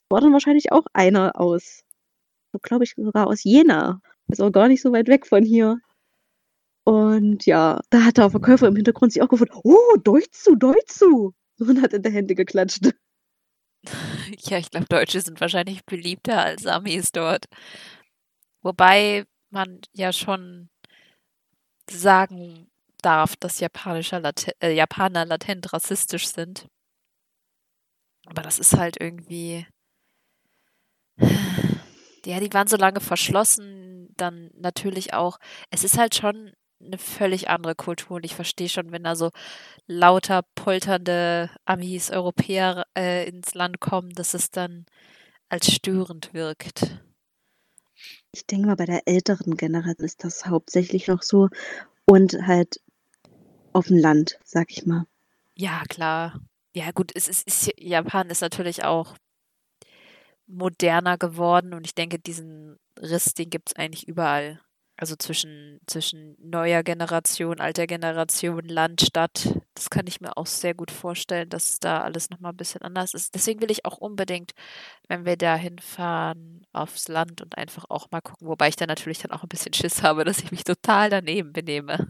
[0.08, 1.80] war dann wahrscheinlich auch einer aus,
[2.62, 4.00] glaube ich sogar aus Jena.
[4.28, 5.80] Also gar nicht so weit weg von hier.
[6.84, 11.32] Und ja, da hat der Verkäufer im Hintergrund sich auch gefragt, oh, Deutschu, Deutschu.
[11.58, 12.90] Und hat in der Hände geklatscht.
[14.38, 17.46] Ja, ich glaube, Deutsche sind wahrscheinlich beliebter als Amis dort.
[18.62, 20.70] Wobei man ja schon
[21.90, 22.70] sagen
[23.02, 26.68] darf, dass Japanischer Lat äh, Japaner latent rassistisch sind.
[28.26, 29.66] Aber das ist halt irgendwie.
[32.24, 35.38] Ja, die waren so lange verschlossen, dann natürlich auch.
[35.70, 36.52] Es ist halt schon
[36.84, 39.30] eine völlig andere Kultur und ich verstehe schon, wenn da so
[39.86, 44.86] lauter polternde Amis, Europäer äh, ins Land kommen, dass es dann
[45.48, 47.00] als störend wirkt.
[48.32, 51.48] Ich denke mal, bei der älteren Generation ist das hauptsächlich noch so
[52.06, 52.80] und halt
[53.72, 55.06] auf dem Land, sag ich mal.
[55.54, 56.40] Ja, klar.
[56.74, 59.16] Ja, gut, es ist, ist Japan ist natürlich auch
[60.46, 64.60] moderner geworden und ich denke, diesen Riss, den gibt es eigentlich überall.
[65.02, 69.58] Also zwischen, zwischen neuer Generation, alter Generation, Land, Stadt.
[69.74, 73.12] Das kann ich mir auch sehr gut vorstellen, dass da alles nochmal ein bisschen anders
[73.12, 73.34] ist.
[73.34, 74.52] Deswegen will ich auch unbedingt,
[75.08, 78.46] wenn wir da hinfahren, aufs Land und einfach auch mal gucken.
[78.46, 81.52] Wobei ich dann natürlich dann auch ein bisschen Schiss habe, dass ich mich total daneben
[81.52, 82.06] benehme.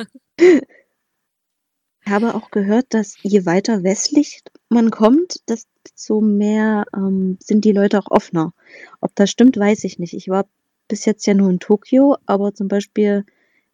[2.05, 7.73] Ich habe auch gehört, dass je weiter westlich man kommt, desto mehr ähm, sind die
[7.73, 8.53] Leute auch offener.
[9.01, 10.13] Ob das stimmt, weiß ich nicht.
[10.13, 10.47] Ich war
[10.93, 13.25] bis jetzt ja nur in Tokio, aber zum Beispiel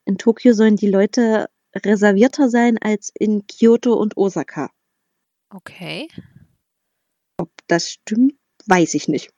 [0.05, 4.71] in Tokio sollen die Leute reservierter sein als in Kyoto und Osaka.
[5.51, 6.07] Okay.
[7.37, 8.35] Ob das stimmt,
[8.67, 9.33] weiß ich nicht.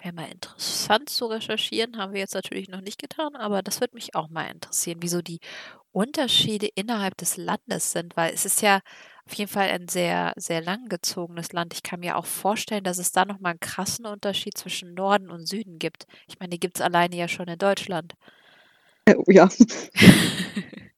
[0.00, 3.94] Wäre mal interessant zu recherchieren, haben wir jetzt natürlich noch nicht getan, aber das würde
[3.94, 5.40] mich auch mal interessieren, wieso die
[5.90, 8.80] Unterschiede innerhalb des Landes sind, weil es ist ja
[9.26, 11.74] auf jeden Fall ein sehr, sehr langgezogenes Land.
[11.74, 15.46] Ich kann mir auch vorstellen, dass es da nochmal einen krassen Unterschied zwischen Norden und
[15.46, 16.06] Süden gibt.
[16.28, 18.14] Ich meine, die gibt es alleine ja schon in Deutschland.
[19.06, 19.48] Äh, oh ja.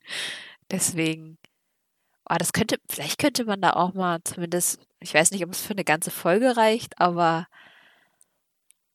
[0.70, 1.38] Deswegen.
[2.30, 5.62] Oh, das könnte, vielleicht könnte man da auch mal zumindest, ich weiß nicht, ob es
[5.62, 7.46] für eine ganze Folge reicht, aber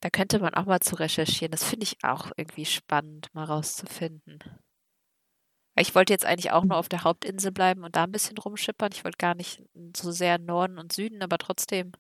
[0.02, 1.52] Da könnte man auch mal zu recherchieren.
[1.52, 4.40] Das finde ich auch irgendwie spannend, mal rauszufinden.
[5.80, 8.92] Ich wollte jetzt eigentlich auch nur auf der Hauptinsel bleiben und da ein bisschen rumschippern.
[8.94, 9.64] Ich wollte gar nicht
[9.96, 11.94] so sehr Norden und Süden, aber trotzdem.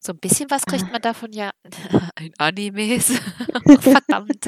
[0.00, 1.50] So ein bisschen was kriegt man davon ja
[2.20, 3.08] in Animes.
[3.80, 4.46] Verdammt.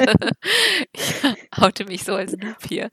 [0.92, 1.22] Ich
[1.58, 2.90] haute mich so als Noob hier.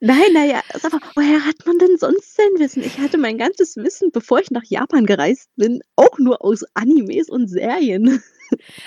[0.00, 2.82] Nein, naja, mal, woher hat man denn sonst sein Wissen?
[2.82, 7.28] Ich hatte mein ganzes Wissen, bevor ich nach Japan gereist bin, auch nur aus Animes
[7.28, 8.22] und Serien.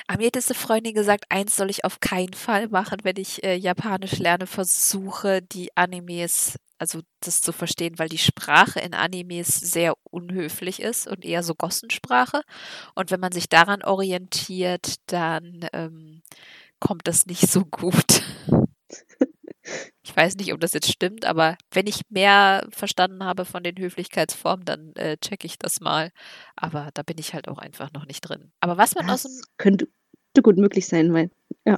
[0.08, 3.43] Aber mir hat diese Freundin gesagt, eins soll ich auf keinen Fall machen, wenn ich
[3.43, 9.47] äh, Japanisch lerne, versuche die Animes, also das zu verstehen, weil die Sprache in Animes
[9.56, 12.41] sehr unhöflich ist und eher so Gossensprache.
[12.95, 16.24] Und wenn man sich daran orientiert, dann ähm,
[16.80, 18.24] kommt das nicht so gut.
[20.04, 23.78] Ich weiß nicht, ob das jetzt stimmt, aber wenn ich mehr verstanden habe von den
[23.78, 26.12] Höflichkeitsformen, dann äh, checke ich das mal.
[26.56, 28.52] Aber da bin ich halt auch einfach noch nicht drin.
[28.62, 29.42] Aber was man das aus dem.
[29.58, 29.88] Könnte
[30.42, 31.30] gut möglich sein, weil,
[31.66, 31.78] ja.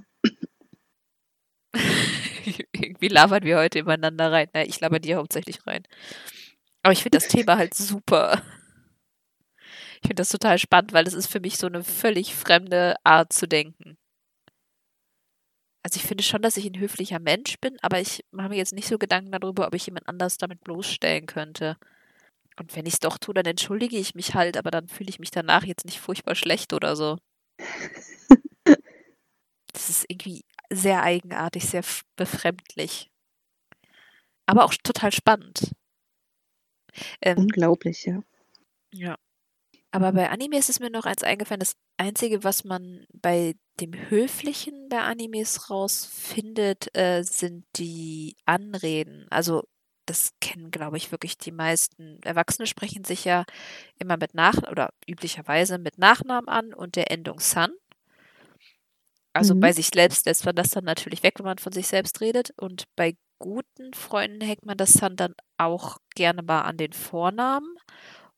[2.71, 4.47] Irgendwie labern wir heute übereinander rein.
[4.53, 5.83] Na, ich laber dir hauptsächlich rein.
[6.81, 8.41] Aber ich finde das Thema halt super.
[10.01, 13.31] Ich finde das total spannend, weil es ist für mich so eine völlig fremde Art
[13.31, 13.97] zu denken.
[15.83, 18.73] Also ich finde schon, dass ich ein höflicher Mensch bin, aber ich mache mir jetzt
[18.73, 21.77] nicht so Gedanken darüber, ob ich jemand anders damit bloßstellen könnte.
[22.57, 25.19] Und wenn ich es doch tue, dann entschuldige ich mich halt, aber dann fühle ich
[25.19, 27.17] mich danach jetzt nicht furchtbar schlecht oder so.
[29.73, 31.83] Das ist irgendwie sehr eigenartig, sehr
[32.15, 33.09] befremdlich.
[34.45, 35.71] Aber auch total spannend.
[37.21, 38.21] Ähm, Unglaublich, ja.
[38.93, 39.17] Ja.
[39.93, 43.93] Aber bei Anime ist es mir noch eins eingefallen, das Einzige, was man bei dem
[43.93, 49.27] Höflichen der Animes rausfindet, äh, sind die Anreden.
[49.29, 49.65] Also
[50.07, 52.19] das kennen, glaube ich, wirklich die meisten.
[52.23, 53.45] Erwachsene sprechen sich ja
[53.99, 57.71] immer mit Nach- oder üblicherweise mit Nachnamen an und der Endung San.
[59.31, 59.59] Also mhm.
[59.59, 62.49] bei sich selbst lässt man das dann natürlich weg, wenn man von sich selbst redet.
[62.57, 67.75] Und bei guten Freunden hängt man das San dann auch gerne mal an den Vornamen.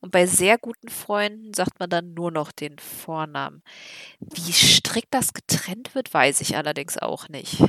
[0.06, 3.64] Und bei sehr guten Freunden sagt man dann nur noch den Vornamen.
[4.20, 7.64] Wie strikt das getrennt wird, weiß ich allerdings auch nicht.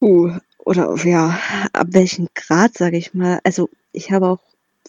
[0.00, 1.38] Uh, oder ja,
[1.72, 3.38] ab welchem Grad, sage ich mal.
[3.44, 4.40] Also ich habe auch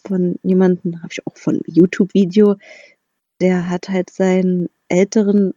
[0.04, 2.56] von jemandem, habe ich auch von YouTube-Video,
[3.40, 5.54] der hat halt seinen älteren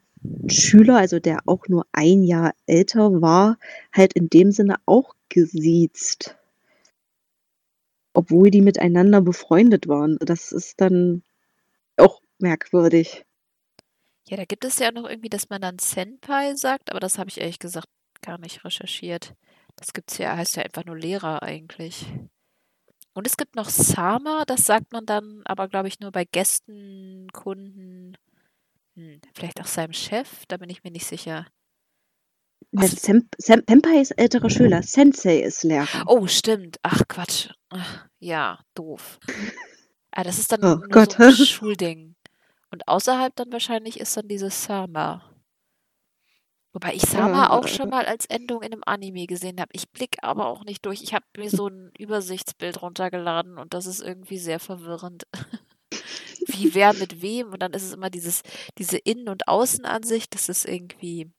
[0.49, 3.57] Schüler, also der auch nur ein Jahr älter war,
[3.91, 6.37] halt in dem Sinne auch gesiezt
[8.19, 10.19] obwohl die miteinander befreundet waren.
[10.21, 11.23] Das ist dann
[11.97, 13.25] auch merkwürdig.
[14.27, 17.31] Ja, da gibt es ja noch irgendwie, dass man dann Senpai sagt, aber das habe
[17.31, 17.87] ich ehrlich gesagt
[18.21, 19.35] gar nicht recherchiert.
[19.77, 22.07] Das gibt's ja, heißt ja einfach nur Lehrer eigentlich.
[23.15, 27.29] Und es gibt noch Sama, das sagt man dann aber, glaube ich, nur bei Gästen,
[27.33, 28.17] Kunden,
[28.97, 31.47] hm, vielleicht auch seinem Chef, da bin ich mir nicht sicher.
[32.73, 36.05] Sem Senpai ist älterer Schüler, Sensei ist Lehrer.
[36.07, 36.79] Oh, stimmt.
[36.83, 37.49] Ach, Quatsch.
[37.71, 39.19] Ach, ja, doof.
[40.11, 41.13] Ah, das ist dann oh, nur Gott.
[41.13, 42.17] so ein Schulding.
[42.73, 45.23] Und außerhalb dann wahrscheinlich ist dann dieses Sama.
[46.73, 49.71] Wobei ich Sama Ja, auch schon mal als Endung in einem Anime gesehen habe.
[49.73, 51.03] Ich blicke aber auch nicht durch.
[51.03, 55.25] Ich habe mir so ein Übersichtsbild runtergeladen und das ist irgendwie sehr verwirrend.
[56.47, 58.43] Wie wer mit wem und dann ist es immer dieses,
[58.77, 60.35] diese Innen- und Außenansicht.
[60.35, 61.31] Das ist irgendwie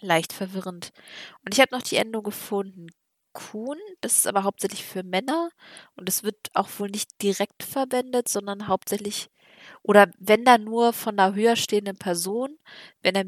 [0.00, 0.90] leicht verwirrend.
[1.44, 2.88] Und ich habe noch die Endung gefunden.
[3.36, 5.50] Kun, das ist aber hauptsächlich für Männer.
[5.94, 9.28] Und es wird auch wohl nicht direkt verwendet, sondern hauptsächlich
[9.82, 12.58] oder wenn dann nur von einer höher stehenden Person,
[13.02, 13.24] wenn er,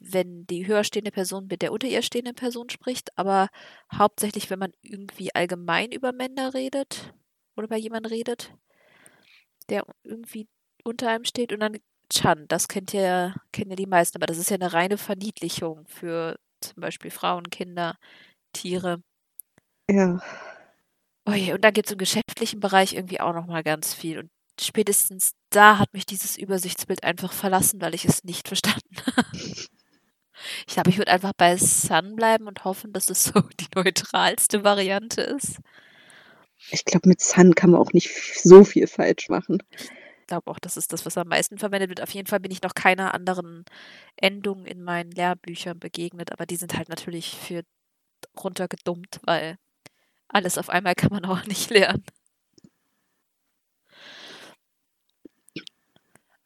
[0.00, 3.48] wenn die höher stehende Person mit der unter ihr stehenden Person spricht, aber
[3.92, 7.14] hauptsächlich, wenn man irgendwie allgemein über Männer redet
[7.56, 8.52] oder bei jemandem redet,
[9.68, 10.48] der irgendwie
[10.84, 11.52] unter einem steht.
[11.52, 11.78] Und dann
[12.10, 15.86] Chan, das kennt ja, kennen ja die meisten, aber das ist ja eine reine Verniedlichung
[15.86, 17.96] für zum Beispiel Frauen, Kinder,
[18.52, 19.02] Tiere.
[19.92, 20.22] Ja.
[21.26, 24.18] Oh je, und da gibt es im geschäftlichen Bereich irgendwie auch nochmal ganz viel.
[24.18, 29.38] Und spätestens da hat mich dieses Übersichtsbild einfach verlassen, weil ich es nicht verstanden habe.
[30.66, 34.64] Ich glaube, ich würde einfach bei Sun bleiben und hoffen, dass es so die neutralste
[34.64, 35.58] Variante ist.
[36.70, 38.10] Ich glaube, mit Sun kann man auch nicht
[38.42, 39.62] so viel falsch machen.
[39.76, 42.00] Ich glaube auch, das ist das, was am meisten verwendet wird.
[42.00, 43.64] Auf jeden Fall bin ich noch keiner anderen
[44.16, 47.62] Endung in meinen Lehrbüchern begegnet, aber die sind halt natürlich für
[48.42, 49.58] runtergedummt, weil
[50.32, 52.04] alles auf einmal kann man auch nicht lernen.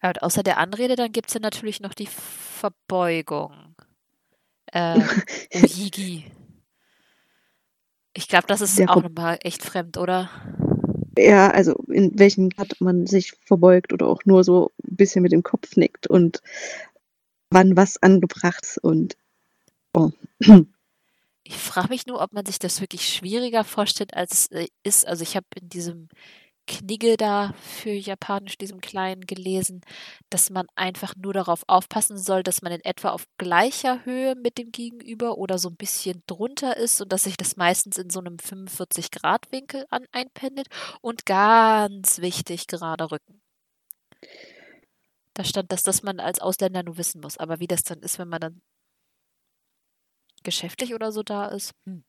[0.02, 3.74] Ja, und außer der Anrede, dann gibt es ja natürlich noch die Verbeugung.
[4.72, 5.00] Äh,
[5.54, 6.24] Ojigi.
[8.14, 10.30] Ich glaube, das ist Der auch nochmal echt fremd, oder?
[11.18, 15.32] Ja, also in welchem Grad man sich verbeugt oder auch nur so 'n bisschen mit
[15.32, 16.42] dem Kopf nickt und
[17.50, 19.16] wann was angebracht ist und
[19.94, 20.10] oh.
[21.48, 25.06] Ich frage mich nur, ob man sich das wirklich schwieriger vorstellt, als es, äh, ist.
[25.06, 26.08] Also, ich habe in diesem
[26.66, 29.82] Knigge da für Japanisch, diesem Kleinen, gelesen,
[30.30, 34.58] dass man einfach nur darauf aufpassen soll, dass man in etwa auf gleicher Höhe mit
[34.58, 38.20] dem Gegenüber oder so 'n bisschen drunter ist und dass sich das meistens in so
[38.22, 40.68] 'nem 45-Grad-Winkel an einpendelt
[41.02, 43.40] und ganz wichtig, gerade Rücken.
[45.36, 48.18] Da stand, dass das man als Ausländer nur wissen muss, aber wie das dann ist,
[48.18, 48.60] wenn man dann
[50.46, 52.04] geschäftlich oder so da ist, hm.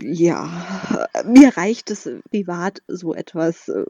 [0.00, 0.48] Ja,
[1.26, 3.84] mir reicht es privat so etwas, äh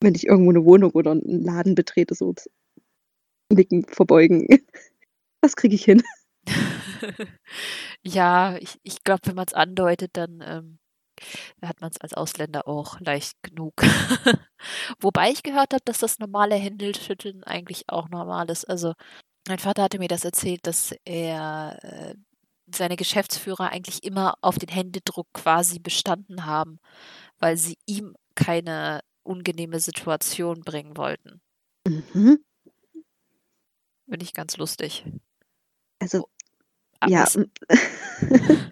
[0.00, 2.34] wenn ich irgendwo 'ne Wohnung oder 'n Laden betrete, so
[3.52, 4.46] nicken, verbeugen.
[5.42, 6.02] Das kriege ich hin.
[8.04, 10.78] Ja, ich ich glaube, wenn man's andeutet, dann, ähm,
[11.64, 13.74] hat man's als Ausländer auch leicht genug.
[15.00, 18.66] Wobei ich gehört habe, dass das normale Händeschütteln eigentlich auch normal ist.
[18.68, 18.94] Also,
[19.50, 22.14] mein Vater hatte mir das erzählt, dass er äh,
[22.72, 26.78] seine Geschäftsführer eigentlich immer auf den Händedruck quasi bestanden haben,
[27.40, 31.40] weil sie ihm keine unangenehme Situation bringen wollten.
[31.86, 32.44] Mhm.
[34.08, 35.04] Finde ich ganz lustig.
[35.98, 36.28] Also,
[37.00, 37.50] Aber ja, es hm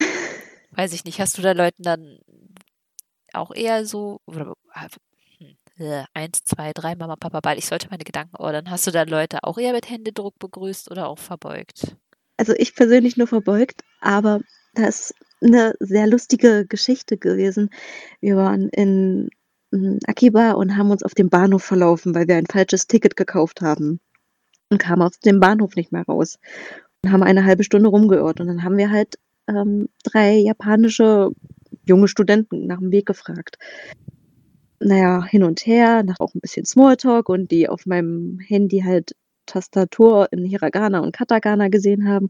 [0.70, 2.20] Weiß ich nicht, hast du da Leuten dann
[3.32, 4.88] auch eher so oder hm,
[5.78, 7.58] äh, 1, 2, 3, Mama, Papa, Ball.
[7.58, 8.70] Ich sollte meine Gedanken ordnen.
[8.70, 11.96] Hast du da Leute auch eher mit Händedruck begrüßt oder auch verbeugt?
[12.38, 14.40] Also, ich persönlich nur verbeugt, aber
[14.74, 17.70] da ist 'ne sehr lustige Geschichte gewesen.
[18.20, 19.28] Wir waren in,
[19.72, 23.60] hm, Akiba und haben uns auf dem Bahnhof verlaufen, weil wir ein falsches Ticket gekauft
[23.60, 23.98] haben
[24.70, 26.38] und kamen aus dem Bahnhof nicht mehr raus
[27.04, 28.40] und haben eine 1/2 Stunde rumgeirrt.
[28.40, 29.16] Und dann haben wir halt,
[29.48, 31.30] ähm, 3 japanische
[31.86, 33.58] junge Studenten nach 'm Weg gefragt.
[34.82, 38.80] Na ja, hin und her, nach auch 'n bisschen Smalltalk und die auf meinem Handy
[38.82, 39.12] halt
[39.46, 42.28] Tastatur in Hiragana und Katakana gesehen haben,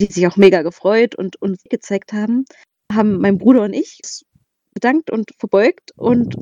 [0.00, 2.44] die sich auch mega gefreut und uns gezeigt haben,
[2.92, 4.00] haben mein Bruder und ich
[4.74, 6.36] bedankt und verbeugt und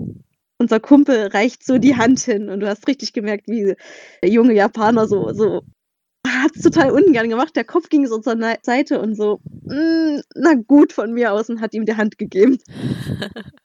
[0.59, 3.75] unser Kumpel reicht so die Hand hin und du hast richtig gemerkt, wie
[4.23, 5.63] der junge Japaner so so
[6.27, 7.57] hat's total ungern gemacht.
[7.57, 11.61] Der Kopf ging so zur Seite und so: „Hm, na gut von mir aus“ und
[11.63, 12.59] hat ihm die Hand gegeben.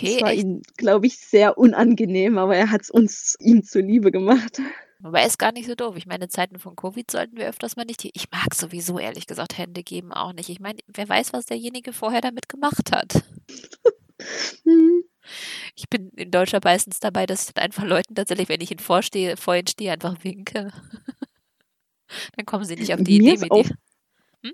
[0.00, 0.44] Das Okay, war echt?
[0.44, 4.60] ihm, glaube ich, sehr unangenehm, aber er hat's uns ihm zuliebe gemacht.
[5.02, 5.96] Aber ist gar nicht so doof.
[5.96, 9.26] Ich meine, in Zeiten von Covid sollten wir öfters mal nicht ich mag sowieso ehrlich
[9.26, 10.48] gesagt Hände geben auch nicht.
[10.48, 13.22] Ich meine, wer weiß, was derjenige vorher damit gemacht hat.
[15.74, 18.80] Ich bin in Deutschland meistens dabei, dass ich dann einfach Leuten tatsächlich, wenn ich ihnen
[18.80, 20.70] vorstehe vor ihnen stehe, einfach winke.
[22.36, 23.64] Dann kommen sie nicht auf die Mir Idee, mit dir
[24.42, 24.52] hm?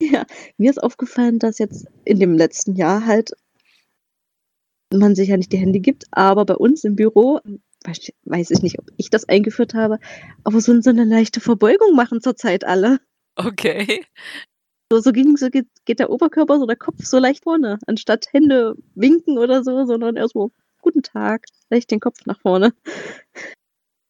[0.00, 0.24] ja,
[0.58, 3.32] mir ist aufgefallen, dass jetzt in dem letzten Jahr halt
[4.92, 7.40] man sich ja nicht die Hände gibt, aber bei uns im Büro,
[8.24, 9.98] weiß ich nicht, ob ich das eingeführt habe,
[10.44, 13.00] aber so so 'ne leichte Verbeugung machen zurzeit alle.
[13.36, 14.04] Okay.
[14.92, 18.28] So so ging so geht geht der Oberkörper, so der Kopf so leicht vorne, anstatt
[18.32, 22.72] Hände winken oder so, sondern so: „Guten Tag“, leicht den Kopf nach vorne.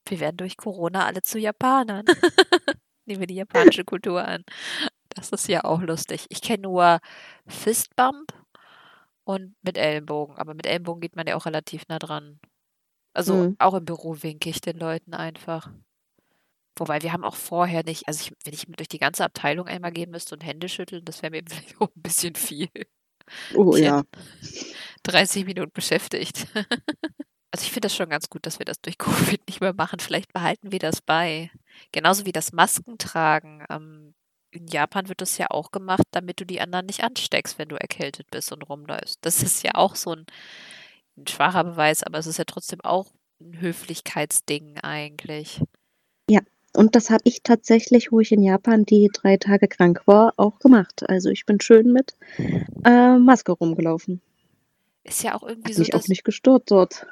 [0.09, 2.05] Wir werden durch Corona alle zu Japanern.
[3.07, 4.45] Nehmen wir die japanische Kultur an.
[5.11, 6.27] Das ist ja auch lustig.
[6.31, 7.01] Ich kenne nur
[7.49, 8.33] Fist Bump
[9.27, 12.41] und mit Ellenbogen, aber mit Ellenbogen geht man ja auch relativ nah dran.
[13.15, 13.57] Also, Mhm.
[13.59, 15.71] auch im Büro winke ich den Leuten einfach.
[16.79, 19.93] Wobei wir haben auch vorher nicht also, ich wenn ich durch die ganze Abteilung einmal
[19.93, 22.69] gehen müsste und Hände schütteln, das wäre mir vielleicht auch 'n bisschen viel.
[23.55, 24.03] Oh Ich ja.
[24.03, 24.05] wäre
[25.05, 26.49] 30 Minuten beschäftigt.
[27.55, 30.01] Also, ich finde das schon ganz gut, dass wir das durch Covid nicht mehr machen.
[30.01, 31.51] Vielleicht behalten wir das bei.
[31.93, 33.65] Genauso wie das Maskentragen.
[33.71, 34.16] Ähm,
[34.57, 37.77] in Japan wird das ja auch gemacht, damit du die anderen nicht ansteckst, wenn du
[37.77, 39.19] erkältet bist und rumläufst.
[39.23, 40.27] Das ist ja auch so 'n
[41.19, 45.61] 'n schwacher Beweis, aber es ist ja trotzdem auch 'n Höflichkeitsding eigentlich.
[46.31, 46.41] Ja,
[46.75, 50.59] und das habe ich tatsächlich, wo ich in Japan die 3 Tage krank war, auch
[50.59, 51.09] gemacht.
[51.09, 52.15] Also, ich bin schön mit,
[52.85, 54.21] äh, Maske rumgelaufen.
[55.07, 57.07] Ist ja auch irgendwie Hat so, mich auch nicht gestört dort.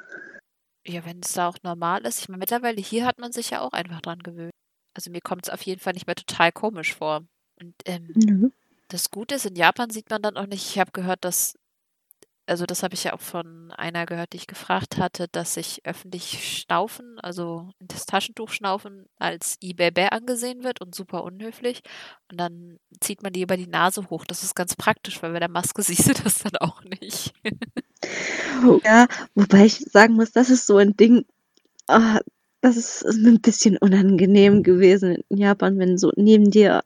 [0.87, 2.19] Ja, wenn's da auch normal ist.
[2.21, 4.51] Ich meine, mittlerweile hier hat man sich ja auch einfach dran gewöhnt.
[4.95, 7.25] Also, mir kommt's auf jeden Fall nicht mehr total komisch vor.
[7.61, 8.49] Und, ähm, Nö.
[8.89, 11.55] das Gute ist, in Japan sieht man dann auch nicht ich habe gehört, dass
[12.47, 15.81] also, das habe ich ja auch von einer gehört, die ich gefragt hatte, dass sich
[15.85, 21.81] öffentlich Schnaufen, also, das Taschentuch schnaufen als Ibe-be angesehen wird und super unhöflich.
[22.31, 24.25] Und dann zieht man die über die Nase hoch.
[24.27, 27.33] Das ist ganz praktisch, weil bei der Maske siehst du das dann auch nicht.
[28.85, 31.25] Ja, wobei ich sagen muss, das ist so 'n Ding,
[31.87, 32.19] ah,
[32.61, 36.83] das ist ist mir 'n bisschen unangenehm gewesen in Japan, wenn so neben dir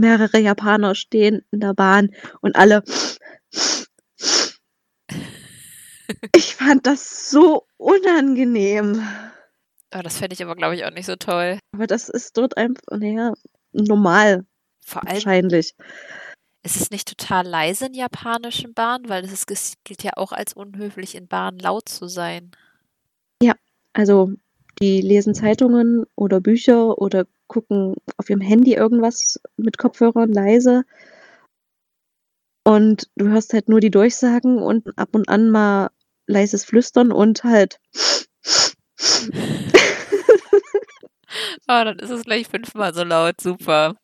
[0.00, 2.82] mehrere Japaner stehen in der Bahn und alle.
[6.34, 9.06] Ich fand das so unangenehm.
[9.94, 11.58] Oh, das fände ich aber, glaube ich, auch nicht so toll.
[11.72, 13.32] Aber das ist dort einfach, naja,
[13.72, 14.44] normal.
[14.84, 15.74] Vor allem, Wahrscheinlich.
[16.62, 19.46] ist es nicht total leise in japanischen Bahnen, weil es
[19.84, 22.50] gilt ja auch als unhöflich, in Bahnen laut zu sein.
[23.92, 24.32] Also,
[24.82, 30.84] die lesen Zeitungen oder Bücher oder gucken auf ihrem Handy irgendwas mit Kopfhörern leise.
[32.64, 35.90] Und du hörst halt nur die Durchsagen und ab und an mal
[36.26, 37.80] leises Flüstern und halt.
[41.66, 43.40] Ah, dann ist es gleich fünfmal so laut.
[43.40, 43.96] Super.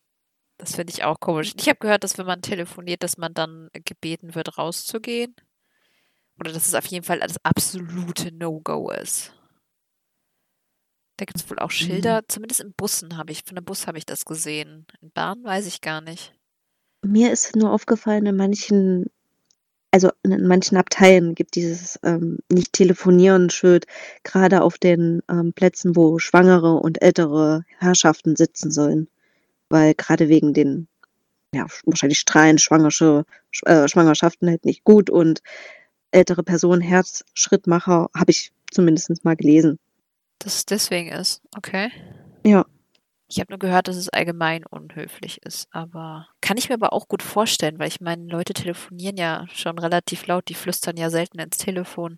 [0.57, 1.53] Das finde ich auch komisch.
[1.55, 5.35] Ich habe gehört, dass wenn man telefoniert, dass man dann gebeten wird, rauszugehen.
[6.39, 9.36] Oder dass es auf jeden Fall das absolute No-Go ist.
[11.17, 13.97] Da gibt es wohl auch Schilder, zumindest in Bussen habe ich, von der Bus habe
[13.97, 14.85] ich das gesehen.
[15.01, 16.33] In Bahn weiß ich gar nicht.
[17.03, 19.07] Mir ist nur aufgefallen, in manchen,
[19.91, 23.87] also in manchen Abteilen gibt dieses ähm, nicht telefonieren Schild,
[24.23, 29.07] gerade auf den ähm, Plätzen, wo schwangere und ältere Herrschaften sitzen sollen.
[29.69, 30.87] Weil gerade wegen den,
[31.51, 35.41] ja, wahrscheinlich Strahlen, Schwangersche, Sch- äh, Schwangerschaften halt nicht gut und
[36.11, 39.79] ältere Personen, Herzschrittmacher, habe ich zumindest mal gelesen.
[40.39, 41.41] Dass es deswegen ist.
[41.55, 41.91] Okay.
[42.45, 42.65] Ja.
[43.29, 47.09] Ich habe nur gehört, dass es allgemein unhöflich ist, aber kann ich mir aber auch
[47.09, 51.39] gut vorstellen, weil ich meine, Leute telefonieren ja schon relativ laut, die flüstern ja selten
[51.39, 52.17] ins Telefon.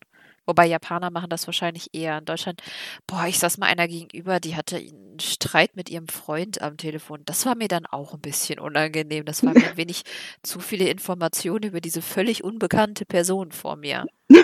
[0.50, 2.18] Wobei Japaner machen das wahrscheinlich eher.
[2.18, 2.62] In Deutschland,
[3.06, 7.22] boah, ich saß mal einer gegenüber, die hatte einen Streit mit ihrem Freund am Telefon.
[7.26, 9.26] Das war mir dann auch ein bisschen unangenehm.
[9.26, 10.04] Das war mir ein wenig
[10.42, 14.06] zu viele Informationen über diese völlig unbekannte Person vor mir.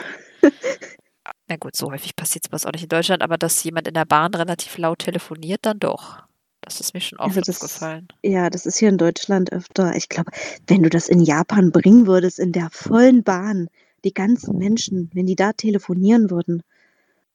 [1.47, 4.05] Na gut, so häufig passiert sowas auch nicht in Deutschland, aber dass jemand in der
[4.05, 6.23] Bahn relativ laut telefoniert, dann doch.
[6.61, 8.07] Das ist mir schon oft Also das- aufgefallen.
[8.23, 9.95] Ja, das ist hier in Deutschland öfter.
[9.95, 10.32] Ich glaube,
[10.67, 13.67] wenn du das in Japan bringen würdest, in der vollen Bahn,
[14.03, 16.63] die ganzen Menschen, wenn die da telefonieren würden.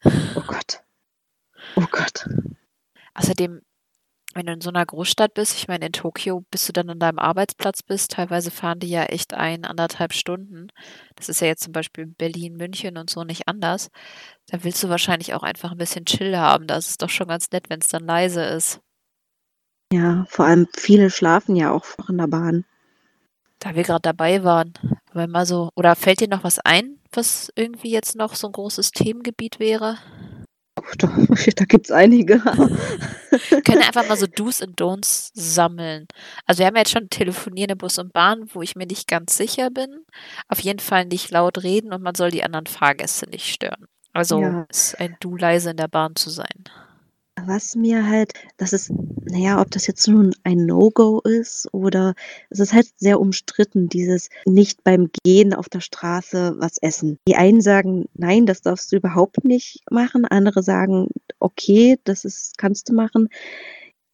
[0.04, 0.82] Oh Gott.
[1.76, 2.28] Oh Gott.
[3.14, 3.60] Außerdem,
[4.34, 7.00] wenn du in so einer Großstadt bist, ich meine, in Tokio, bis du dann an
[7.00, 10.68] deinem Arbeitsplatz bist, teilweise fahren die ja echt ein, anderthalb Stunden.
[11.16, 13.90] Das ist ja jetzt zum Beispiel Berlin, München und so nicht anders.
[14.46, 16.68] Da willst du wahrscheinlich auch einfach ein bisschen Chill haben.
[16.68, 18.80] Da ist es doch schon ganz nett, wenn es dann leise ist.
[19.92, 22.64] Ja, vor allem viele schlafen ja auch in der Bahn.
[23.58, 24.72] Da wir gerade dabei waren,
[25.10, 28.52] aber mal so, oder fällt dir noch was ein, was irgendwie jetzt noch so ein
[28.52, 29.98] großes Themengebiet wäre?
[30.98, 31.06] Da
[31.56, 32.42] da gibt's einige.
[33.48, 36.06] Wir können einfach mal so Do's und Don'ts sammeln.
[36.46, 39.08] Also wir haben ja jetzt schon telefonieren in Bus und Bahn, wo ich mir nicht
[39.08, 40.04] ganz sicher bin.
[40.48, 43.86] Auf jeden Fall nicht laut reden und man soll die anderen Fahrgäste nicht stören.
[44.12, 44.66] Also Ja.
[44.68, 46.64] ist ein Du leise in der Bahn zu sein.
[47.46, 48.90] Was mir halt, das ist,
[49.24, 52.14] naja, ob das jetzt nun ein No-Go ist oder
[52.50, 57.18] es ist halt sehr umstritten, dieses nicht beim Gehen auf der Straße was essen.
[57.28, 60.24] Die einen sagen, nein, das darfst du überhaupt nicht machen.
[60.24, 63.28] Andere sagen, okay, das ist, kannst du machen.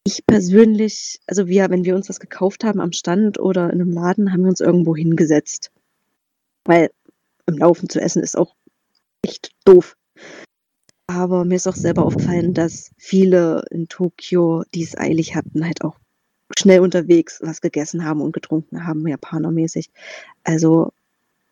[0.04, 3.92] Ich persönlich, also wir, wenn wir uns was gekauft haben am Stand oder in einem
[3.92, 5.72] Laden, haben wir uns irgendwo hingesetzt.
[6.64, 6.90] Weil
[7.46, 8.54] im Laufen zu essen ist auch
[9.22, 9.96] echt doof.
[11.08, 15.82] Aber mir ist auch selber aufgefallen, dass viele in Tokio, die es eilig hatten, halt
[15.84, 15.96] auch
[16.56, 19.90] schnell unterwegs was gegessen haben und getrunken haben, japanermäßig.
[20.44, 20.92] Also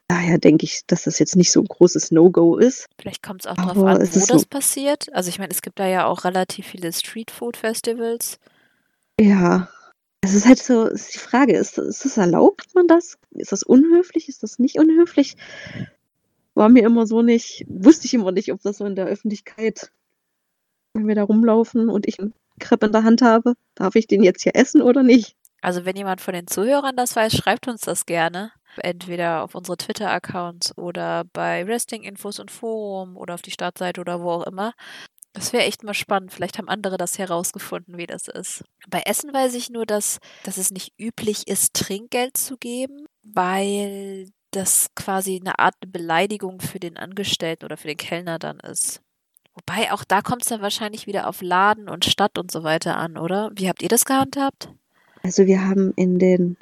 [0.09, 2.87] daher denke ich, dass das jetzt nicht so ein großes No-Go ist.
[3.01, 4.47] Vielleicht kommt es auch darauf an, wo das so.
[4.49, 5.13] passiert.
[5.13, 8.39] Also ich meine, es gibt da ja auch relativ viele Streetfood-Festivals.
[9.21, 9.69] Ja,
[10.25, 13.19] es ist halt so, ist die Frage, ist, ist das erlaubt man das?
[13.31, 14.29] Ist das unhöflich?
[14.29, 15.37] Ist das nicht unhöflich?
[16.55, 19.91] War mir immer so nicht, wusste ich immer nicht, ob das so in der Öffentlichkeit,
[20.93, 24.23] wenn wir da rumlaufen und ich einen Crepe in der Hand habe, darf ich den
[24.23, 25.37] jetzt hier essen oder nicht?
[25.61, 28.53] Also wenn jemand von den Zuhörern das weiß, schreibt uns das gerne.
[28.77, 34.31] Entweder auf unsere Twitter-Accounts oder bei Wrestling-Infos und Forum oder auf die Startseite oder wo
[34.31, 34.75] auch immer.
[35.33, 36.33] Das wäre echt mal spannend.
[36.33, 38.65] Vielleicht haben andere das herausgefunden, wie das ist.
[38.89, 44.29] Bei Essen weiß ich nur, dass, dass es nicht üblich ist, Trinkgeld zu geben, weil
[44.55, 49.01] das quasi eine Art Beleidigung für den Angestellten oder für den Kellner dann ist.
[49.55, 52.97] Wobei auch da kommt es dann wahrscheinlich wieder auf Laden und Stadt und so weiter
[52.97, 53.51] an, oder?
[53.55, 54.69] Wie habt ihr das gehandhabt?
[55.23, 56.57] Also wir haben in den,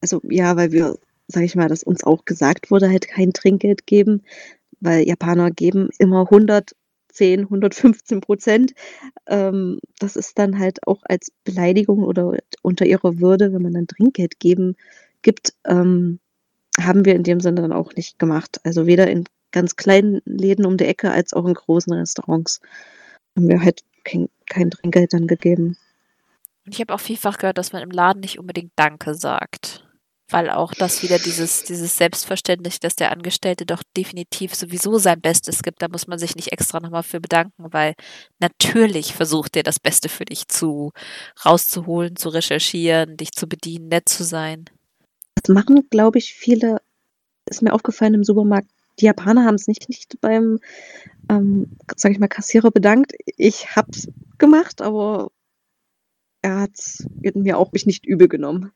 [0.00, 3.86] also ja, weil wir, sag ich mal, dass uns auch gesagt wurde, halt kein Trinkgeld
[3.86, 4.22] geben,
[4.80, 8.72] weil Japaner geben immer 110, 115 Prozent.
[9.26, 13.86] Ähm, das ist dann halt auch als Beleidigung oder unter ihrer Würde, wenn man dann
[13.86, 14.74] Trinkgeld geben
[15.20, 16.18] gibt, ähm,
[16.84, 18.60] haben wir in dem Sinne dann auch nicht gemacht.
[18.64, 22.60] Also weder in ganz kleinen Läden um die Ecke als auch in großen Restaurants
[23.36, 25.76] haben wir halt kein, kein Trinkgeld dann gegeben.
[26.64, 29.86] Und ich habe auch vielfach gehört, dass man im Laden nicht unbedingt Danke sagt.
[30.28, 35.62] Weil auch das wieder dieses, dieses Selbstverständnis, dass der Angestellte doch definitiv sowieso sein Bestes
[35.62, 35.82] gibt.
[35.82, 37.94] Da muss man sich nicht extra nochmal für bedanken, weil
[38.38, 40.92] natürlich versucht er das Beste für dich zu
[41.44, 44.64] rauszuholen, zu recherchieren, dich zu bedienen, nett zu sein.
[45.42, 46.80] Das machen, glaube ich, viele,
[47.46, 48.70] ist mir aufgefallen im Supermarkt,
[49.00, 50.58] die Japaner haben es nicht, nicht beim,
[51.28, 53.14] ähm, sage ich mal, Kassierer bedankt.
[53.36, 55.30] Ich habe es gemacht, aber
[56.42, 56.78] er hat
[57.34, 58.72] mir auch mich nicht übel genommen.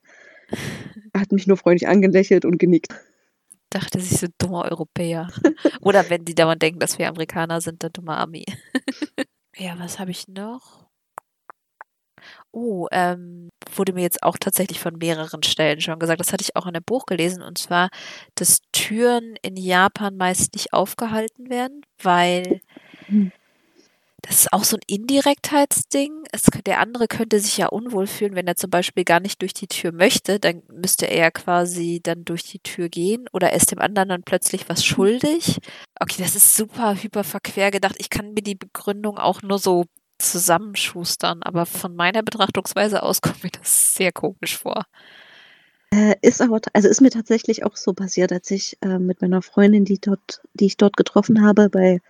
[1.13, 2.95] Er hat mich nur freundlich angelächelt und genickt.
[3.69, 5.27] Dachte sich so dummer Europäer.
[5.81, 8.45] Oder wenn die dauernd denken, dass wir Amerikaner sind, dann dummer Ami.
[9.57, 10.86] ja, was habe ich noch?
[12.59, 16.19] Oh, ähm, wurde mir jetzt auch tatsächlich von mehreren Stellen schon gesagt.
[16.19, 17.43] Das hatte ich auch in einem Buch gelesen.
[17.43, 17.89] Und zwar,
[18.33, 22.61] dass Türen in Japan meist nicht aufgehalten werden, weil
[23.05, 23.31] hm.
[24.23, 26.23] Das ist auch so ein Indirektheitsding.
[26.31, 29.53] Es, der andere könnte sich ja unwohl fühlen, wenn er zum Beispiel gar nicht durch
[29.53, 30.39] die Tür möchte.
[30.39, 34.23] Dann müsste er ja quasi dann durch die Tür gehen oder ist dem anderen dann
[34.23, 35.59] plötzlich was schuldig.
[35.99, 37.95] Okay, das ist super hyper verquer gedacht.
[37.99, 39.85] Ich kann mir die Begründung auch nur so
[40.17, 44.85] zusammenschustern, aber von meiner Betrachtungsweise aus kommt mir das sehr komisch vor.
[45.93, 49.41] Äh, ist aber, also ist mir tatsächlich auch so passiert, als ich äh, mit meiner
[49.41, 52.01] Freundin, die dort, die ich dort getroffen habe, bei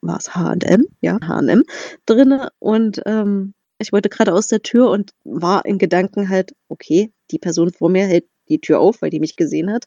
[0.00, 1.62] war es H&M, ja, H&M
[2.06, 7.12] drinne und ähm, ich wollte gerade aus der Tür und war in Gedanken halt, okay,
[7.30, 9.84] die Person vor mir hält die Tür auf, weil die mich gesehen hat,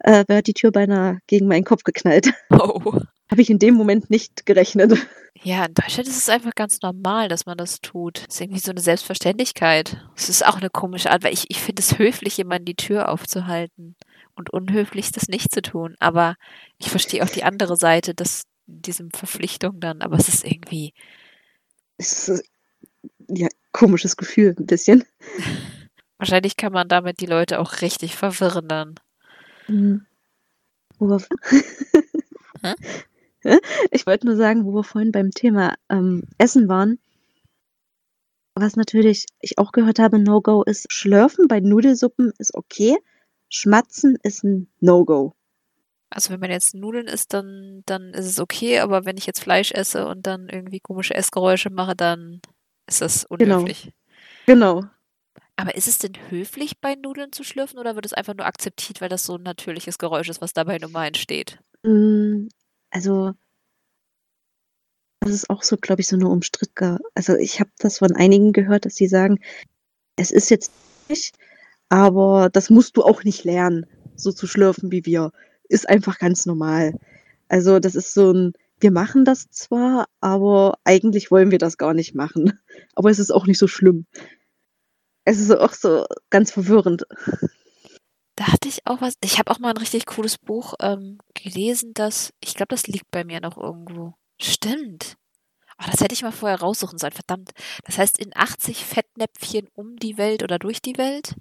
[0.00, 2.32] äh, hat die Tür beinahe gegen meinen Kopf geknallt.
[2.50, 3.00] Oh.
[3.30, 5.06] Habe ich in dem Moment nicht gerechnet.
[5.42, 8.24] Ja, in Deutschland ist es einfach ganz normal, dass man das tut.
[8.26, 10.04] Das ist irgendwie so eine Selbstverständlichkeit.
[10.16, 13.08] Es ist auch eine komische Art, weil ich, ich finde es höflich, jemanden die Tür
[13.08, 13.94] aufzuhalten
[14.34, 15.94] und unhöflich, das nicht zu tun.
[16.00, 16.36] Aber
[16.78, 20.92] ich verstehe auch die andere Seite, dass diesem Verpflichtung dann, aber es ist irgendwie.
[21.98, 22.44] Es ist
[23.28, 25.04] ja komisches Gefühl, ein bisschen.
[26.18, 28.94] Wahrscheinlich kann man damit die Leute auch richtig verwirren dann.
[29.68, 30.06] Mhm.
[33.90, 36.98] ich wollte nur sagen, wo wir vorhin beim Thema ähm, Essen waren.
[38.54, 42.96] Was natürlich ich auch gehört habe, No-Go ist Schlürfen bei Nudelsuppen ist okay.
[43.48, 45.34] Schmatzen ist ein No-Go.
[46.10, 49.40] Also wenn man jetzt Nudeln isst, dann, dann ist es okay, aber wenn ich jetzt
[49.40, 52.40] Fleisch esse und dann irgendwie komische Essgeräusche mache, dann
[52.86, 53.56] ist das genau.
[53.56, 53.92] unhöflich.
[54.46, 54.80] Genau.
[54.80, 54.88] genau.
[55.56, 59.00] Aber ist es denn höflich, bei Nudeln zu schlürfen oder wird es einfach nur akzeptiert,
[59.00, 61.58] weil das so ein natürliches Geräusch ist, was dabei nun mal entsteht?
[62.90, 63.34] Also,
[65.20, 66.98] das ist auch so, glaube ich, so eine umstrittene.
[67.14, 69.40] Also, ich habe das von einigen gehört, dass sie sagen,
[70.16, 70.72] es ist jetzt
[71.08, 71.36] nicht,
[71.88, 73.86] aber das musst du auch nicht lernen,
[74.16, 75.32] so zu schlürfen wie wir
[75.68, 76.94] ist einfach ganz normal.
[77.48, 81.94] Also das ist so ein, wir machen das zwar, aber eigentlich wollen wir das gar
[81.94, 82.58] nicht machen.
[82.94, 84.06] Aber es ist auch nicht so schlimm.
[85.24, 87.04] Es ist auch so ganz verwirrend.
[88.38, 89.14] Da hatte ich auch was.
[89.20, 93.10] Ich habe auch mal ein richtig cooles Buch ähm, gelesen, das, ich glaube, das liegt
[93.10, 94.14] bei mir noch irgendwo.
[94.40, 95.16] Stimmt.
[95.76, 97.50] Oh, das hätte ich mal vorher raussuchen sollen, verdammt.
[97.84, 101.34] Das heißt, in 80 Fettnäpfchen um die Welt oder durch die Welt.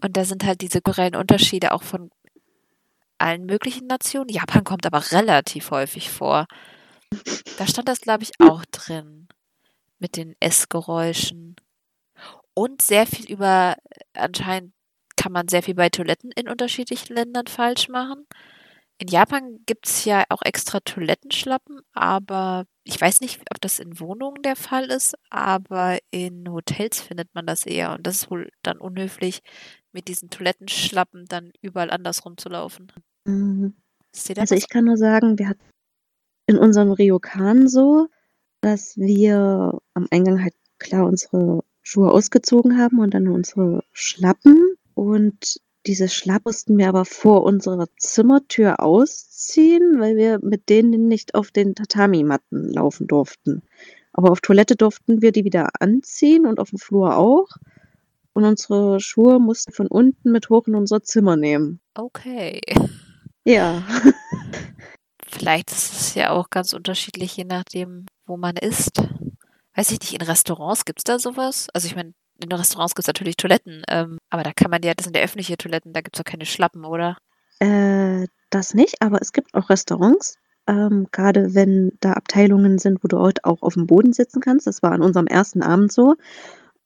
[0.00, 2.10] Und da sind halt diese kulturellen Unterschiede auch von
[3.18, 4.30] allen möglichen Nationen.
[4.30, 6.46] Japan kommt aber relativ häufig vor.
[7.58, 9.28] Da stand das, glaube ich, auch drin.
[9.98, 11.56] Mit den Essgeräuschen.
[12.54, 13.76] Und sehr viel über,
[14.14, 14.73] anscheinend
[15.24, 18.26] kann man sehr viel bei Toiletten in unterschiedlichen Ländern falsch machen.
[18.98, 23.98] In Japan gibt es ja auch extra Toilettenschlappen, aber ich weiß nicht, ob das in
[24.00, 27.94] Wohnungen der Fall ist, aber in Hotels findet man das eher.
[27.94, 29.40] Und das ist wohl dann unhöflich,
[29.92, 32.92] mit diesen Toilettenschlappen dann überall anders rumzulaufen.
[33.24, 33.72] Mhm.
[34.36, 35.64] Also ich kann nur sagen, wir hatten
[36.46, 38.08] in unserem Ryokan so,
[38.60, 44.76] dass wir am Eingang halt klar unsere Schuhe ausgezogen haben und dann unsere Schlappen.
[44.94, 51.34] Und diese Schlappen mussten wir aber vor unserer Zimmertür ausziehen, weil wir mit denen nicht
[51.34, 53.62] auf den Tatami-Matten laufen durften.
[54.12, 57.48] Aber auf Toilette durften wir die wieder anziehen und auf dem Flur auch.
[58.32, 61.80] Und unsere Schuhe mussten von unten mit hoch in unser Zimmer nehmen.
[61.94, 62.60] Okay.
[63.44, 63.86] Ja.
[65.26, 69.02] Vielleicht ist es ja auch ganz unterschiedlich, je nachdem, wo man isst.
[69.74, 71.68] Weiß ich nicht, in Restaurants gibt es da sowas?
[71.74, 74.94] Also ich meine, in Restaurants gibt es natürlich Toiletten, ähm, aber da kann man ja,
[74.94, 77.16] das sind ja öffentliche Toiletten, da gibt es doch keine Schlappen, oder?
[77.60, 83.08] Äh, das nicht, aber es gibt auch Restaurants, ähm, gerade wenn da Abteilungen sind, wo
[83.08, 84.66] du auch auf dem Boden sitzen kannst.
[84.66, 86.16] Das war an unserem ersten Abend so.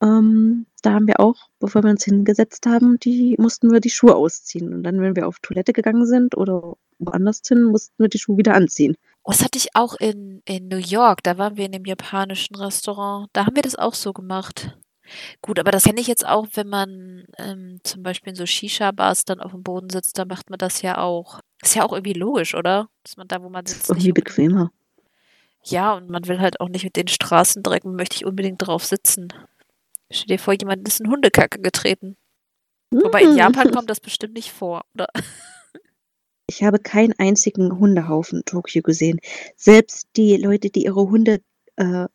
[0.01, 4.14] Ähm, da haben wir auch, bevor wir uns hingesetzt haben, die mussten wir die Schuhe
[4.14, 4.72] ausziehen.
[4.72, 8.38] Und dann, wenn wir auf Toilette gegangen sind oder woanders hin, mussten wir die Schuhe
[8.38, 8.96] wieder anziehen.
[9.24, 11.22] Oh, das hatte ich auch in, in New York.
[11.22, 13.28] Da waren wir in einem japanischen Restaurant.
[13.32, 14.78] Da haben wir das auch so gemacht.
[15.43, 19.25] Gut, aber das kenne ich jetzt auch, wenn man ähm, zum Beispiel in so Shisha-Bars
[19.25, 21.41] dann auf dem Boden sitzt, da macht man das ja auch.
[21.63, 22.89] Ist ja auch irgendwie logisch, oder?
[23.03, 24.71] Dass man da, wo man sitzt, irgendwie bequemer.
[25.65, 29.29] Ja, und man will halt auch nicht mit den Straßendreck, möchte ich unbedingt drauf sitzen.
[30.11, 32.17] Stell dir vor, jemand ist in Hundekacke getreten.
[32.91, 35.09] Wobei in Japan kommt das bestimmt nicht vor, oder?
[36.51, 39.21] Ich habe keinen einzigen Hundehaufen in Tokio gesehen.
[39.55, 41.43] Selbst die Leute, die ihre Hunde
[41.77, 42.07] äh,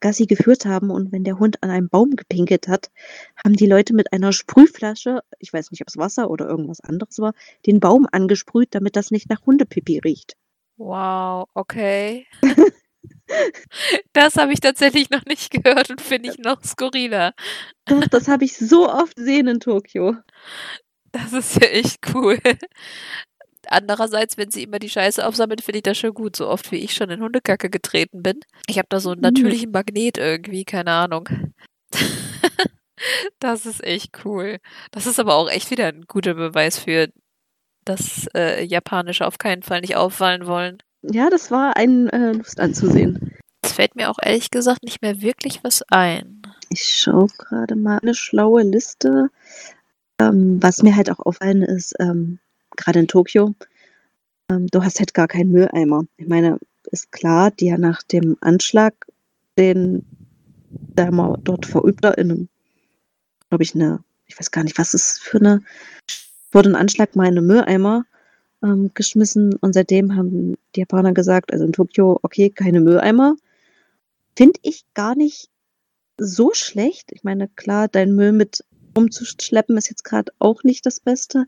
[0.00, 2.90] Gassi geführt haben und wenn der Hund an einem Baum gepinkelt hat,
[3.44, 7.18] haben die Leute mit einer Sprühflasche, ich weiß nicht, ob es Wasser oder irgendwas anderes
[7.18, 7.32] war,
[7.66, 10.36] den Baum angesprüht, damit das nicht nach Hundepipi riecht.
[10.76, 12.26] Wow, okay.
[14.12, 17.34] Das habe ich tatsächlich noch nicht gehört und finde ich noch skurriler.
[17.84, 20.16] Doch, das habe ich so oft gesehen in Tokio.
[21.12, 22.38] Das ist ja echt cool.
[23.68, 26.76] Andererseits, wenn sie immer die Scheiße aufsammelt, finde ich das schon gut, so oft wie
[26.76, 28.40] ich schon in Hundekacke getreten bin.
[28.68, 29.24] Ich habe da so einen mhm.
[29.24, 31.28] natürlichen Magnet irgendwie, keine Ahnung.
[33.38, 34.58] das ist echt cool.
[34.90, 37.08] Das ist aber auch echt wieder ein guter Beweis für,
[37.84, 40.78] dass äh, Japanische auf keinen Fall nicht auffallen wollen.
[41.02, 43.32] Ja, das war ein äh, Lust anzusehen.
[43.62, 46.42] Es fällt mir auch ehrlich gesagt nicht mehr wirklich was ein.
[46.70, 49.30] Ich schaue gerade mal eine schlaue Liste.
[50.18, 52.38] Ähm, was mir halt auch auffallen ist, ähm,
[52.76, 53.54] gerade in Tokio,
[54.50, 56.04] ähm, du hast halt gar keinen Mülleimer.
[56.16, 56.58] Ich meine,
[56.90, 58.94] ist klar, die ja nach dem Anschlag,
[59.58, 60.04] den
[60.70, 62.48] der mal dort verübt hat, in
[63.48, 65.62] glaube ich, eine, ich weiß gar nicht, was ist für eine,
[66.52, 68.04] wurde ein Anschlag mal in einem Mülleimer
[68.62, 73.36] ähm, geschmissen und seitdem haben die Japaner gesagt, also in Tokio, okay, keine Mülleimer.
[74.36, 75.48] Finde ich gar nicht
[76.18, 77.12] so schlecht.
[77.12, 78.64] Ich meine, klar, dein Müll mit
[78.96, 81.46] rumzuschleppen ist jetzt gerade auch nicht das Beste,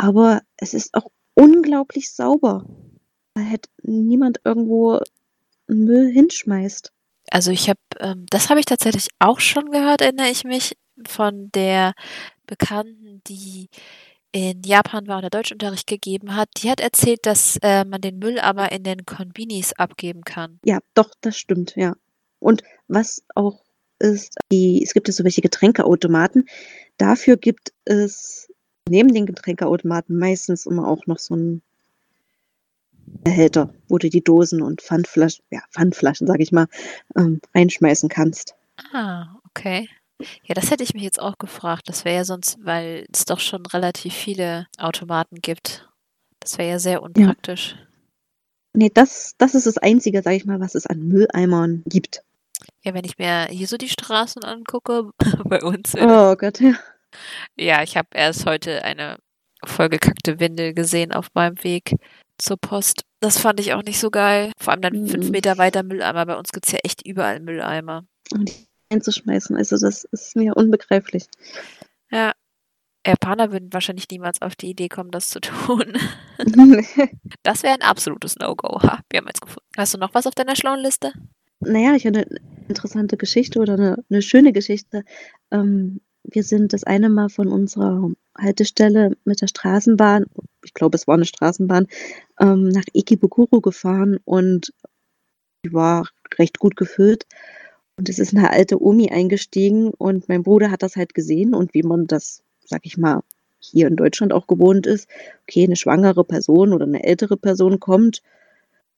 [0.00, 2.64] aber es ist auch unglaublich sauber.
[3.34, 4.98] Da hätte niemand irgendwo
[5.66, 6.90] Müll hinschmeißt.
[7.30, 10.76] Also ich habe, ähm, das habe ich tatsächlich auch schon gehört, erinnere ich mich,
[11.06, 11.92] von der
[12.46, 13.68] Bekannten, die
[14.32, 18.18] in Japan war und der Deutschunterricht gegeben hat, die hat erzählt, dass äh, man den
[18.18, 20.60] Müll aber in den Konbinis abgeben kann.
[20.64, 21.94] Ja, doch, das stimmt, ja.
[22.38, 23.62] Und was auch
[23.98, 26.48] ist, die, es gibt ja so welche Getränkeautomaten.
[26.96, 28.50] Dafür gibt es
[28.88, 31.62] neben den Getränkeautomaten meistens immer auch noch so einen
[33.06, 36.66] Behälter, wo du die Dosen und Pfandflaschen, ja, Pfandflaschen, sag ich mal,
[37.16, 38.54] ähm, reinschmeißen kannst.
[38.92, 39.88] Ah, okay.
[40.44, 41.88] Ja, das hätte ich mich jetzt auch gefragt.
[41.88, 45.88] Das wäre ja sonst, weil es doch schon relativ viele Automaten gibt.
[46.40, 47.76] Das wäre ja sehr unpraktisch.
[47.78, 47.86] Ja.
[48.72, 52.22] Nee, das, das ist das Einzige, sag ich mal, was es an Mülleimern gibt.
[52.82, 55.10] Ja, wenn ich mir hier so die Straßen angucke,
[55.44, 55.94] bei uns.
[55.96, 56.74] Oh Gott, ja.
[57.56, 59.18] Ja, ich habe erst heute eine
[59.64, 61.96] vollgekackte Windel gesehen auf meinem Weg
[62.38, 63.02] zur Post.
[63.20, 64.52] Das fand ich auch nicht so geil.
[64.58, 65.08] Vor allem dann mhm.
[65.08, 66.26] fünf Meter weiter Mülleimer.
[66.26, 68.04] Bei uns gibt es ja echt überall Mülleimer.
[68.32, 69.56] Und die einzuschmeißen.
[69.56, 71.26] Also das ist mir unbegreiflich.
[72.10, 72.32] Ja.
[73.06, 75.94] Japaner würden wahrscheinlich niemals auf die Idee kommen, das zu tun.
[77.42, 78.82] das wäre ein absolutes No-Go.
[78.82, 79.66] Ha, wir haben jetzt gefunden.
[79.74, 81.14] Hast du noch was auf deiner schlauen Liste?
[81.60, 85.04] Naja, ich habe eine interessante Geschichte oder eine, eine schöne Geschichte.
[85.50, 90.26] Ähm, wir sind das eine Mal von unserer Haltestelle mit der Straßenbahn,
[90.64, 91.86] ich glaube, es war eine Straßenbahn,
[92.38, 94.72] ähm, nach Ikebukuro gefahren und
[95.64, 96.08] die war
[96.38, 97.26] recht gut gefüllt.
[97.96, 101.74] Und es ist eine alte Omi eingestiegen und mein Bruder hat das halt gesehen und
[101.74, 103.22] wie man das, sag ich mal,
[103.58, 105.06] hier in Deutschland auch gewohnt ist,
[105.42, 108.22] okay, eine schwangere Person oder eine ältere Person kommt,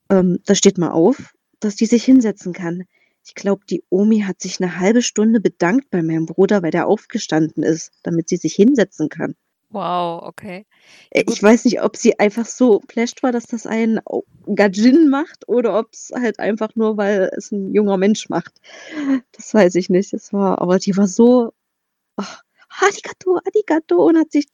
[0.08, 2.84] ähm, da steht mal auf, dass die sich hinsetzen kann.
[3.24, 6.86] Ich glaube, die Omi hat sich eine halbe Stunde bedankt bei meinem Bruder, weil der
[6.86, 9.34] aufgestanden ist, damit sie sich hinsetzen kann.
[9.72, 10.66] Wow, okay.
[11.10, 14.00] Äh, ich weiß nicht, ob sie einfach so flasht war, dass das ein
[14.54, 18.52] Gajin macht oder ob es halt einfach nur, weil es ein junger Mensch macht.
[19.32, 20.12] Das weiß ich nicht.
[20.12, 21.52] Das war, aber die war so,
[22.16, 22.42] ach,
[22.80, 24.46] Arigato, Arigato und hat sich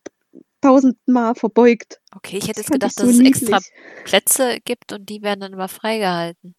[0.61, 2.01] tausendmal verbeugt.
[2.15, 3.43] Okay, ich hätte jetzt gedacht, so dass es lieblich.
[3.43, 3.61] extra
[4.05, 6.55] Plätze gibt und die werden dann immer freigehalten.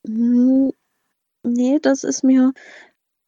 [1.54, 2.54] Nee, das ist mir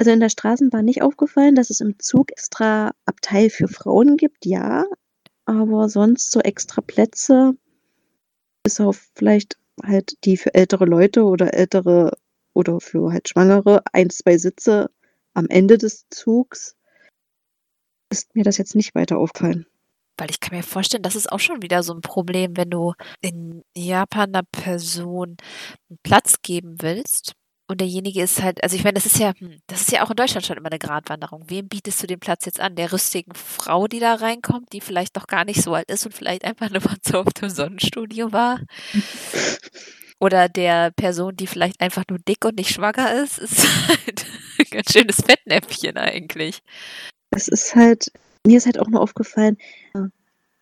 [0.01, 4.47] also in der Straßenbahn nicht aufgefallen, dass es im Zug extra Abteil für Frauen gibt,
[4.47, 4.85] ja,
[5.45, 7.53] aber sonst so extra Plätze,
[8.63, 12.17] bis auf vielleicht halt die für ältere Leute oder ältere
[12.53, 14.89] oder für halt Schwangere, ein, zwei Sitze
[15.35, 16.75] am Ende des Zugs,
[18.11, 19.67] ist mir das jetzt nicht weiter aufgefallen.
[20.17, 22.93] Weil ich kann mir vorstellen, das ist auch schon wieder so ein Problem, wenn du
[23.21, 25.37] in Japan einer Person
[25.89, 27.35] einen Platz geben willst
[27.71, 30.09] und derjenige ist halt, also ich meine, das ist ja, hm, das ist ja auch
[30.09, 31.45] in Deutschland schon immer eine Gratwanderung.
[31.47, 32.75] Wem bietest du den Platz jetzt an?
[32.75, 36.13] Der rüstigen Frau, die da reinkommt, die vielleicht doch gar nicht so alt ist und
[36.13, 38.59] vielleicht einfach nur mal so auf dem Sonnenstudio war?
[40.19, 44.25] Oder der Person, die vielleicht einfach nur dick und nicht schwanger ist, ist halt
[44.59, 46.59] ein ganz schönes Fettnäpfchen eigentlich.
[47.29, 48.11] Es ist halt,
[48.45, 49.57] mir ist halt auch nur aufgefallen,
[49.93, 50.11] in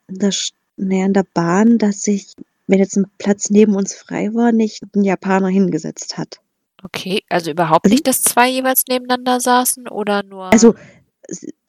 [0.10, 0.32] der,
[0.78, 2.36] naja, in der Bahn, dass sich,
[2.68, 6.39] wenn jetzt ein Platz neben uns frei war, nicht ein Japaner hingesetzt hat.
[6.84, 10.51] Okay, also überhaupt nicht, dass zwei jeweils nebeneinander saßen oder nur.
[10.53, 10.75] Also,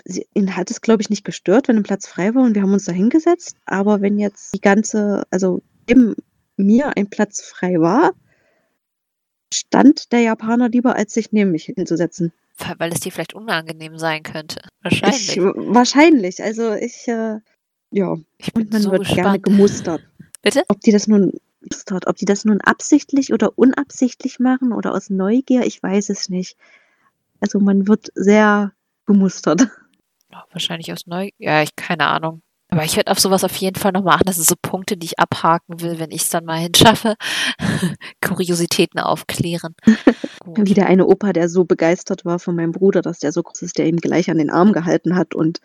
[0.05, 2.63] sie, ihn hat es, glaube ich, nicht gestört, wenn ein Platz frei war und wir
[2.63, 3.57] haben uns da hingesetzt.
[3.67, 6.15] Aber wenn jetzt die ganze, also neben
[6.57, 8.13] mir ein Platz frei war,
[9.53, 12.33] stand der Japaner lieber, als sich neben mich hinzusetzen.
[12.79, 14.61] Weil es dir vielleicht unangenehm sein könnte.
[14.85, 15.39] Ich, Wahrscheinlich.
[15.75, 16.43] wahrscheinlich.
[16.43, 17.39] Also ich, äh,
[17.91, 18.17] ja.
[18.37, 19.43] Ich bin Und man so wird gerne gespannt.
[19.45, 20.03] gemustert.
[20.43, 20.63] Bitte?
[20.69, 25.11] Ob die das nun gemustert, ob die das nun absichtlich oder unabsichtlich machen oder aus
[25.11, 26.57] Neugier, ich weiß es nicht.
[27.41, 28.73] Also man wird sehr
[29.07, 29.69] gemustert.
[30.31, 31.31] Ja, wahrscheinlich aus Neu.
[31.39, 32.43] Ja, ich keine Ahnung.
[32.73, 34.27] Aber ich werde auf sowas auf jeden Fall nochmal achten.
[34.27, 37.17] Das sind so Punkte, die ich abhaken will, wenn ich es dann mal hinschaffe.
[38.25, 39.75] Kuriositäten aufklären.
[40.47, 43.63] Wie der eine Opa, der so begeistert war von meinem Bruder, dass der so groß
[43.63, 45.61] ist, der ihm gleich an den Arm gehalten hat und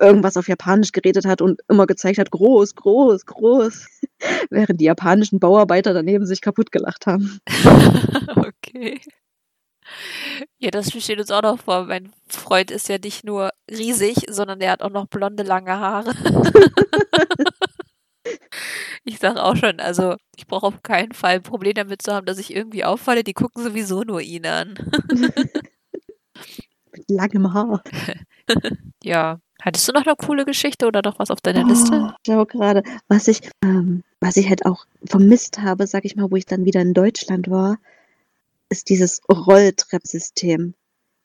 [0.00, 3.86] irgendwas auf Japanisch geredet hat und immer gezeigt hat, groß, groß, groß,
[4.50, 7.40] während die japanischen Bauarbeiter daneben sich kaputt gelacht haben.
[8.36, 9.00] okay.
[10.58, 11.84] Ja, das steht uns auch noch vor.
[11.84, 16.12] Mein Freund ist ja nicht nur riesig, sondern der hat auch noch blonde, lange Haare.
[19.04, 22.26] ich sage auch schon, also ich brauche auf keinen Fall ein Problem damit zu haben,
[22.26, 23.24] dass ich irgendwie auffalle.
[23.24, 24.74] Die gucken sowieso nur ihn an.
[26.92, 27.82] Mit langem Haar.
[29.02, 29.40] ja.
[29.62, 31.92] Hattest du noch eine coole Geschichte oder noch was auf deiner Liste?
[31.92, 36.16] Oh, ich schau gerade, was ich, ähm, was ich halt auch vermisst habe, sag ich
[36.16, 37.78] mal, wo ich dann wieder in Deutschland war,
[38.68, 40.74] ist dieses Rolltreppsystem.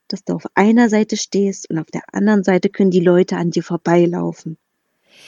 [0.08, 3.50] Dass du auf einer Seite stehst und auf der anderen Seite können die Leute an
[3.50, 4.58] dir vorbeilaufen.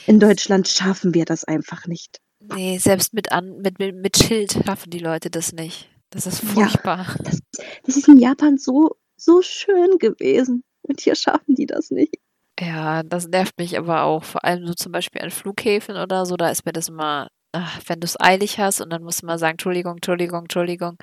[0.06, 2.20] In Deutschland schaffen wir das einfach nicht.
[2.54, 5.88] Nee, selbst mit, an, mit, mit, mit Schild schaffen die Leute das nicht.
[6.10, 6.48] Das ist Ja.
[6.50, 7.06] furchtbar.
[7.24, 7.40] Das,
[7.84, 10.62] das ist in Japan so, so schön gewesen.
[10.82, 12.14] Und hier schaffen die das nicht.
[12.60, 14.24] Ja, das nervt mich aber auch.
[14.24, 17.80] Vor allem so zum Beispiel an Flughäfen oder so, da ist mir das immer, ach,
[17.86, 20.96] wenn du es eilig hast und dann musst du mal sagen, Entschuldigung, Entschuldigung, Entschuldigung.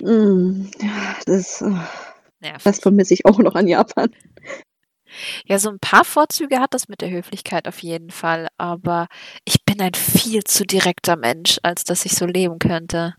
[0.00, 1.78] Mm, ja, das, oh,
[2.40, 2.66] Nervt.
[2.66, 4.10] das vermisse ich auch noch an Japan.
[5.44, 9.08] Ja, so ein paar Vorzüge hat das mit der Höflichkeit auf jeden Fall, aber
[9.44, 13.14] ich bin ein viel zu direkter Mensch, als dass ich so leben könnte.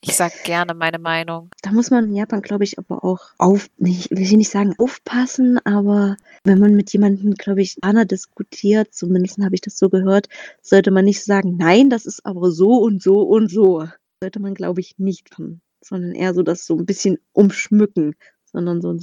[0.00, 1.50] Ich sag gerne meine Meinung.
[1.62, 4.74] Da muss man in Japan, glaube ich, aber auch auf, nicht, will ich nicht sagen
[4.78, 9.88] aufpassen, aber wenn man mit jemandem, glaube ich, Japaner diskutiert, zumindest habe ich das so
[9.88, 10.28] gehört,
[10.62, 13.88] sollte man nicht sagen, nein, das ist aber so und so und so.
[14.22, 18.80] Sollte man, glaube ich, nicht tun, sondern eher so das so ein bisschen umschmücken, sondern
[18.80, 18.96] so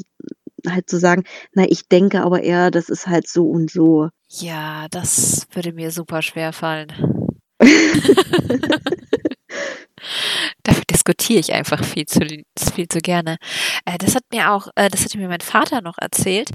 [0.66, 4.10] halt zu sagen, na, ich denke aber eher, das ist halt so und so.
[4.30, 6.88] Ja, das würde mir super schwer fallen.
[10.64, 12.20] Dafür diskutiere ich einfach viel zu,
[12.74, 13.38] viel zu gerne.
[13.86, 16.50] Äh, das hat mir auch, äh, das hat mir mein Vater noch erzählt,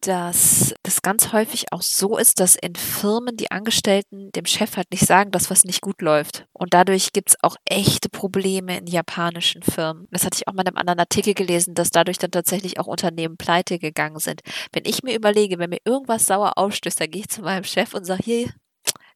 [0.00, 4.90] dass das ganz häufig auch so ist, dass in Firmen die Angestellten dem Chef halt
[4.90, 6.46] nicht sagen, dass was nicht gut läuft.
[6.52, 10.06] Und dadurch gibt es auch echte Probleme in japanischen Firmen.
[10.10, 12.86] Das hatte ich auch mal in einem anderen Artikel gelesen, dass dadurch dann tatsächlich auch
[12.86, 14.42] Unternehmen pleite gegangen sind.
[14.72, 17.94] Wenn ich mir überlege, wenn mir irgendwas sauer aufstößt, dann gehe ich zu meinem Chef
[17.94, 18.50] und sage, hier,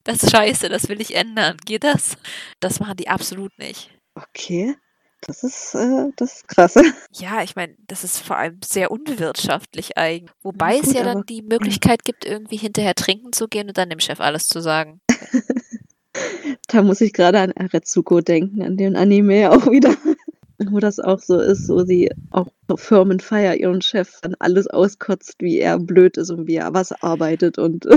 [0.03, 1.57] das ist scheiße, das will ich ändern.
[1.65, 2.17] Geht das?
[2.59, 3.89] Das machen die absolut nicht.
[4.15, 4.75] Okay,
[5.21, 6.75] das ist, äh, das ist krass.
[7.13, 10.31] Ja, ich meine, das ist vor allem sehr unwirtschaftlich eigentlich.
[10.41, 13.77] Wobei Ja, es gut, ja dann die Möglichkeit gibt, irgendwie hinterher trinken zu gehen und
[13.77, 15.01] dann dem Chef alles zu sagen.
[16.67, 19.95] Da muss ich gerade an Aretsuko denken, an den Anime auch wieder.
[20.57, 25.59] Wo das auch so ist, wo sie auch Firmenfeier ihren Chef dann alles auskotzt, wie
[25.59, 27.57] er blöd ist und wie er was arbeitet.
[27.57, 27.87] Und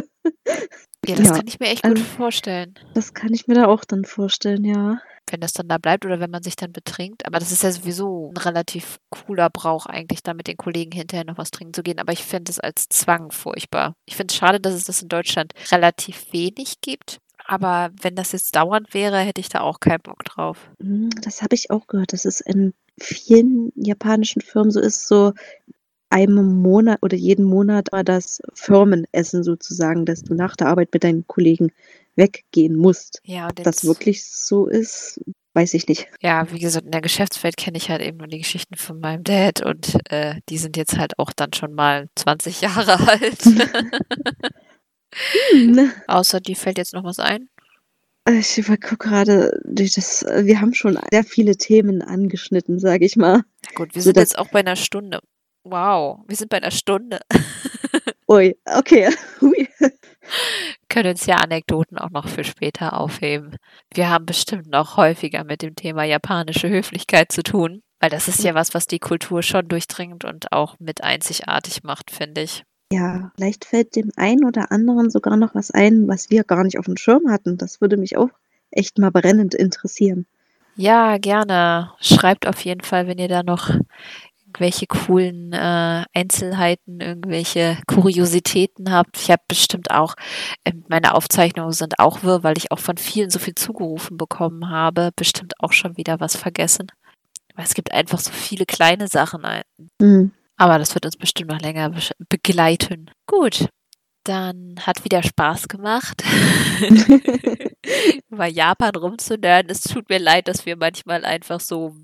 [1.07, 2.74] Ja, das Ja, kann ich mir echt gut also- vorstellen.
[2.94, 5.00] das kann ich mir da auch dann vorstellen, ja.
[5.30, 7.24] Wenn das dann da bleibt oder wenn man sich dann betrinkt.
[7.26, 11.24] Aber das ist ja sowieso ein relativ cooler Brauch eigentlich, da mit den Kollegen hinterher
[11.24, 11.98] noch was trinken zu gehen.
[12.00, 13.94] Aber ich finde es als Zwang furchtbar.
[14.05, 17.18] Ich finde es schade, dass es das in Deutschland relativ wenig gibt.
[17.46, 20.70] Aber wenn das jetzt dauernd wäre, hätte ich da auch keinen Bock drauf.
[20.80, 25.32] Hm, Das habe ich auch gehört, dass es in vielen japanischen Firmen so ist, so
[26.12, 30.90] einmal im Monat oder jeden Monat war das Firmenessen sozusagen, dass du nach der Arbeit
[30.92, 31.72] mit deinen Kollegen
[32.16, 33.20] weggehen musst.
[33.24, 35.20] Ja, und Ob das wirklich so ist,
[35.54, 36.08] weiß ich nicht.
[36.20, 39.24] Ja, wie gesagt, in der Geschäftswelt kenne ich halt eben nur die Geschichten von meinem
[39.24, 43.42] Dad und äh, die sind jetzt halt auch dann schon mal 20 Jahre alt.
[45.52, 47.48] Hm, Außer dir fällt jetzt noch was ein.
[48.28, 53.42] Ich gucke gerade, durch das, wir haben schon sehr viele Themen angeschnitten, sage ich mal.
[53.64, 55.20] Na gut, wir So, sind das- jetzt auch bei einer Stunde.
[55.64, 57.20] Wow, wir sind bei einer Stunde.
[58.28, 59.10] Ui, okay.
[60.88, 63.56] Können uns ja Anekdoten auch noch für später aufheben.
[63.92, 68.42] Wir haben bestimmt noch häufiger mit dem Thema japanische Höflichkeit zu tun, weil das ist
[68.42, 72.64] ja was, was die Kultur schon durchdringt und auch mit einzigartig macht, finde ich.
[72.92, 76.78] Ja, vielleicht fällt dem einen oder anderen sogar noch was ein, was wir gar nicht
[76.78, 77.56] auf dem Schirm hatten.
[77.56, 78.30] Das würde mich auch
[78.70, 80.26] echt mal brennend interessieren.
[80.76, 81.92] Ja, gerne.
[82.00, 83.70] Schreibt auf jeden Fall, wenn ihr da noch
[84.53, 89.16] irgendwelche coolen äh, Einzelheiten, irgendwelche Kuriositäten habt.
[89.16, 90.14] Ich habe bestimmt auch,
[90.64, 94.68] äh, meine Aufzeichnungen sind auch wirr, weil ich auch von vielen so viel zugerufen bekommen
[94.68, 96.88] habe, bestimmt auch schon wieder was vergessen.
[97.55, 99.42] Weil es gibt einfach so viele kleine Sachen.
[99.98, 100.32] Mhm.
[100.57, 103.11] Aber das wird uns bestimmt noch länger be begleiten.
[103.26, 103.68] Gut,
[104.24, 106.22] dann hat wieder Spaß gemacht,
[108.30, 109.70] über Japan rumzunörden.
[109.70, 111.96] Es tut mir leid, dass wir manchmal einfach so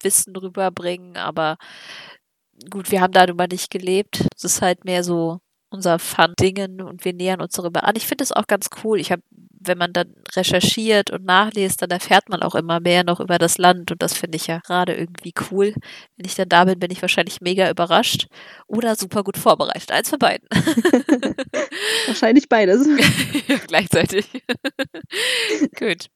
[0.00, 1.56] Halbwissen rüberbringen, aber
[2.70, 4.26] gut, wir haben darüber nicht gelebt.
[4.36, 5.38] Es ist halt mehr so
[5.72, 7.94] unser Fun-Dingen und wir nähern uns darüber an.
[7.96, 8.98] Ich finde es auch ganz cool.
[8.98, 13.20] Ich habe, wenn man dann recherchiert und nachliest, dann erfährt man auch immer mehr noch
[13.20, 15.72] über das Land und das finde ich ja gerade irgendwie cool.
[16.16, 18.26] Wenn ich dann da bin, bin ich wahrscheinlich mega überrascht
[18.66, 19.92] oder super gut vorbereitet.
[19.92, 20.48] Eins von beiden.
[22.06, 22.88] wahrscheinlich beides.
[23.68, 24.26] Gleichzeitig.
[25.78, 26.08] gut.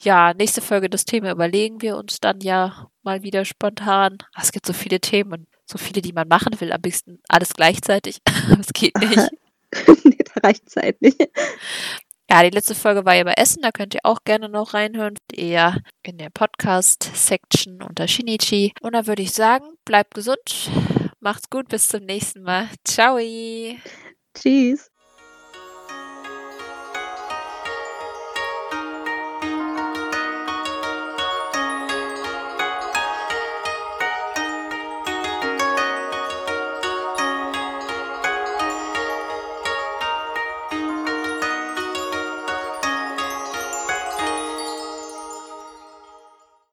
[0.00, 4.18] Ja, nächste Folge das Thema überlegen wir uns dann ja mal wieder spontan.
[4.40, 8.20] Es gibt so viele Themen so viele, die man machen will, am besten alles gleichzeitig.
[8.56, 9.30] das geht nicht.
[10.04, 11.20] nee, da reicht Zeit nicht.
[12.30, 15.14] Ja, die letzte Folge war ja bei Essen, da könnt ihr auch gerne noch reinhören.
[15.32, 18.72] Eher in der Podcast-Section unter Shinichi.
[18.80, 20.70] Und dann würde ich sagen, bleibt gesund,
[21.20, 22.68] macht's gut, bis zum nächsten Mal.
[22.84, 23.18] Ciao.
[24.34, 24.90] Tschüss.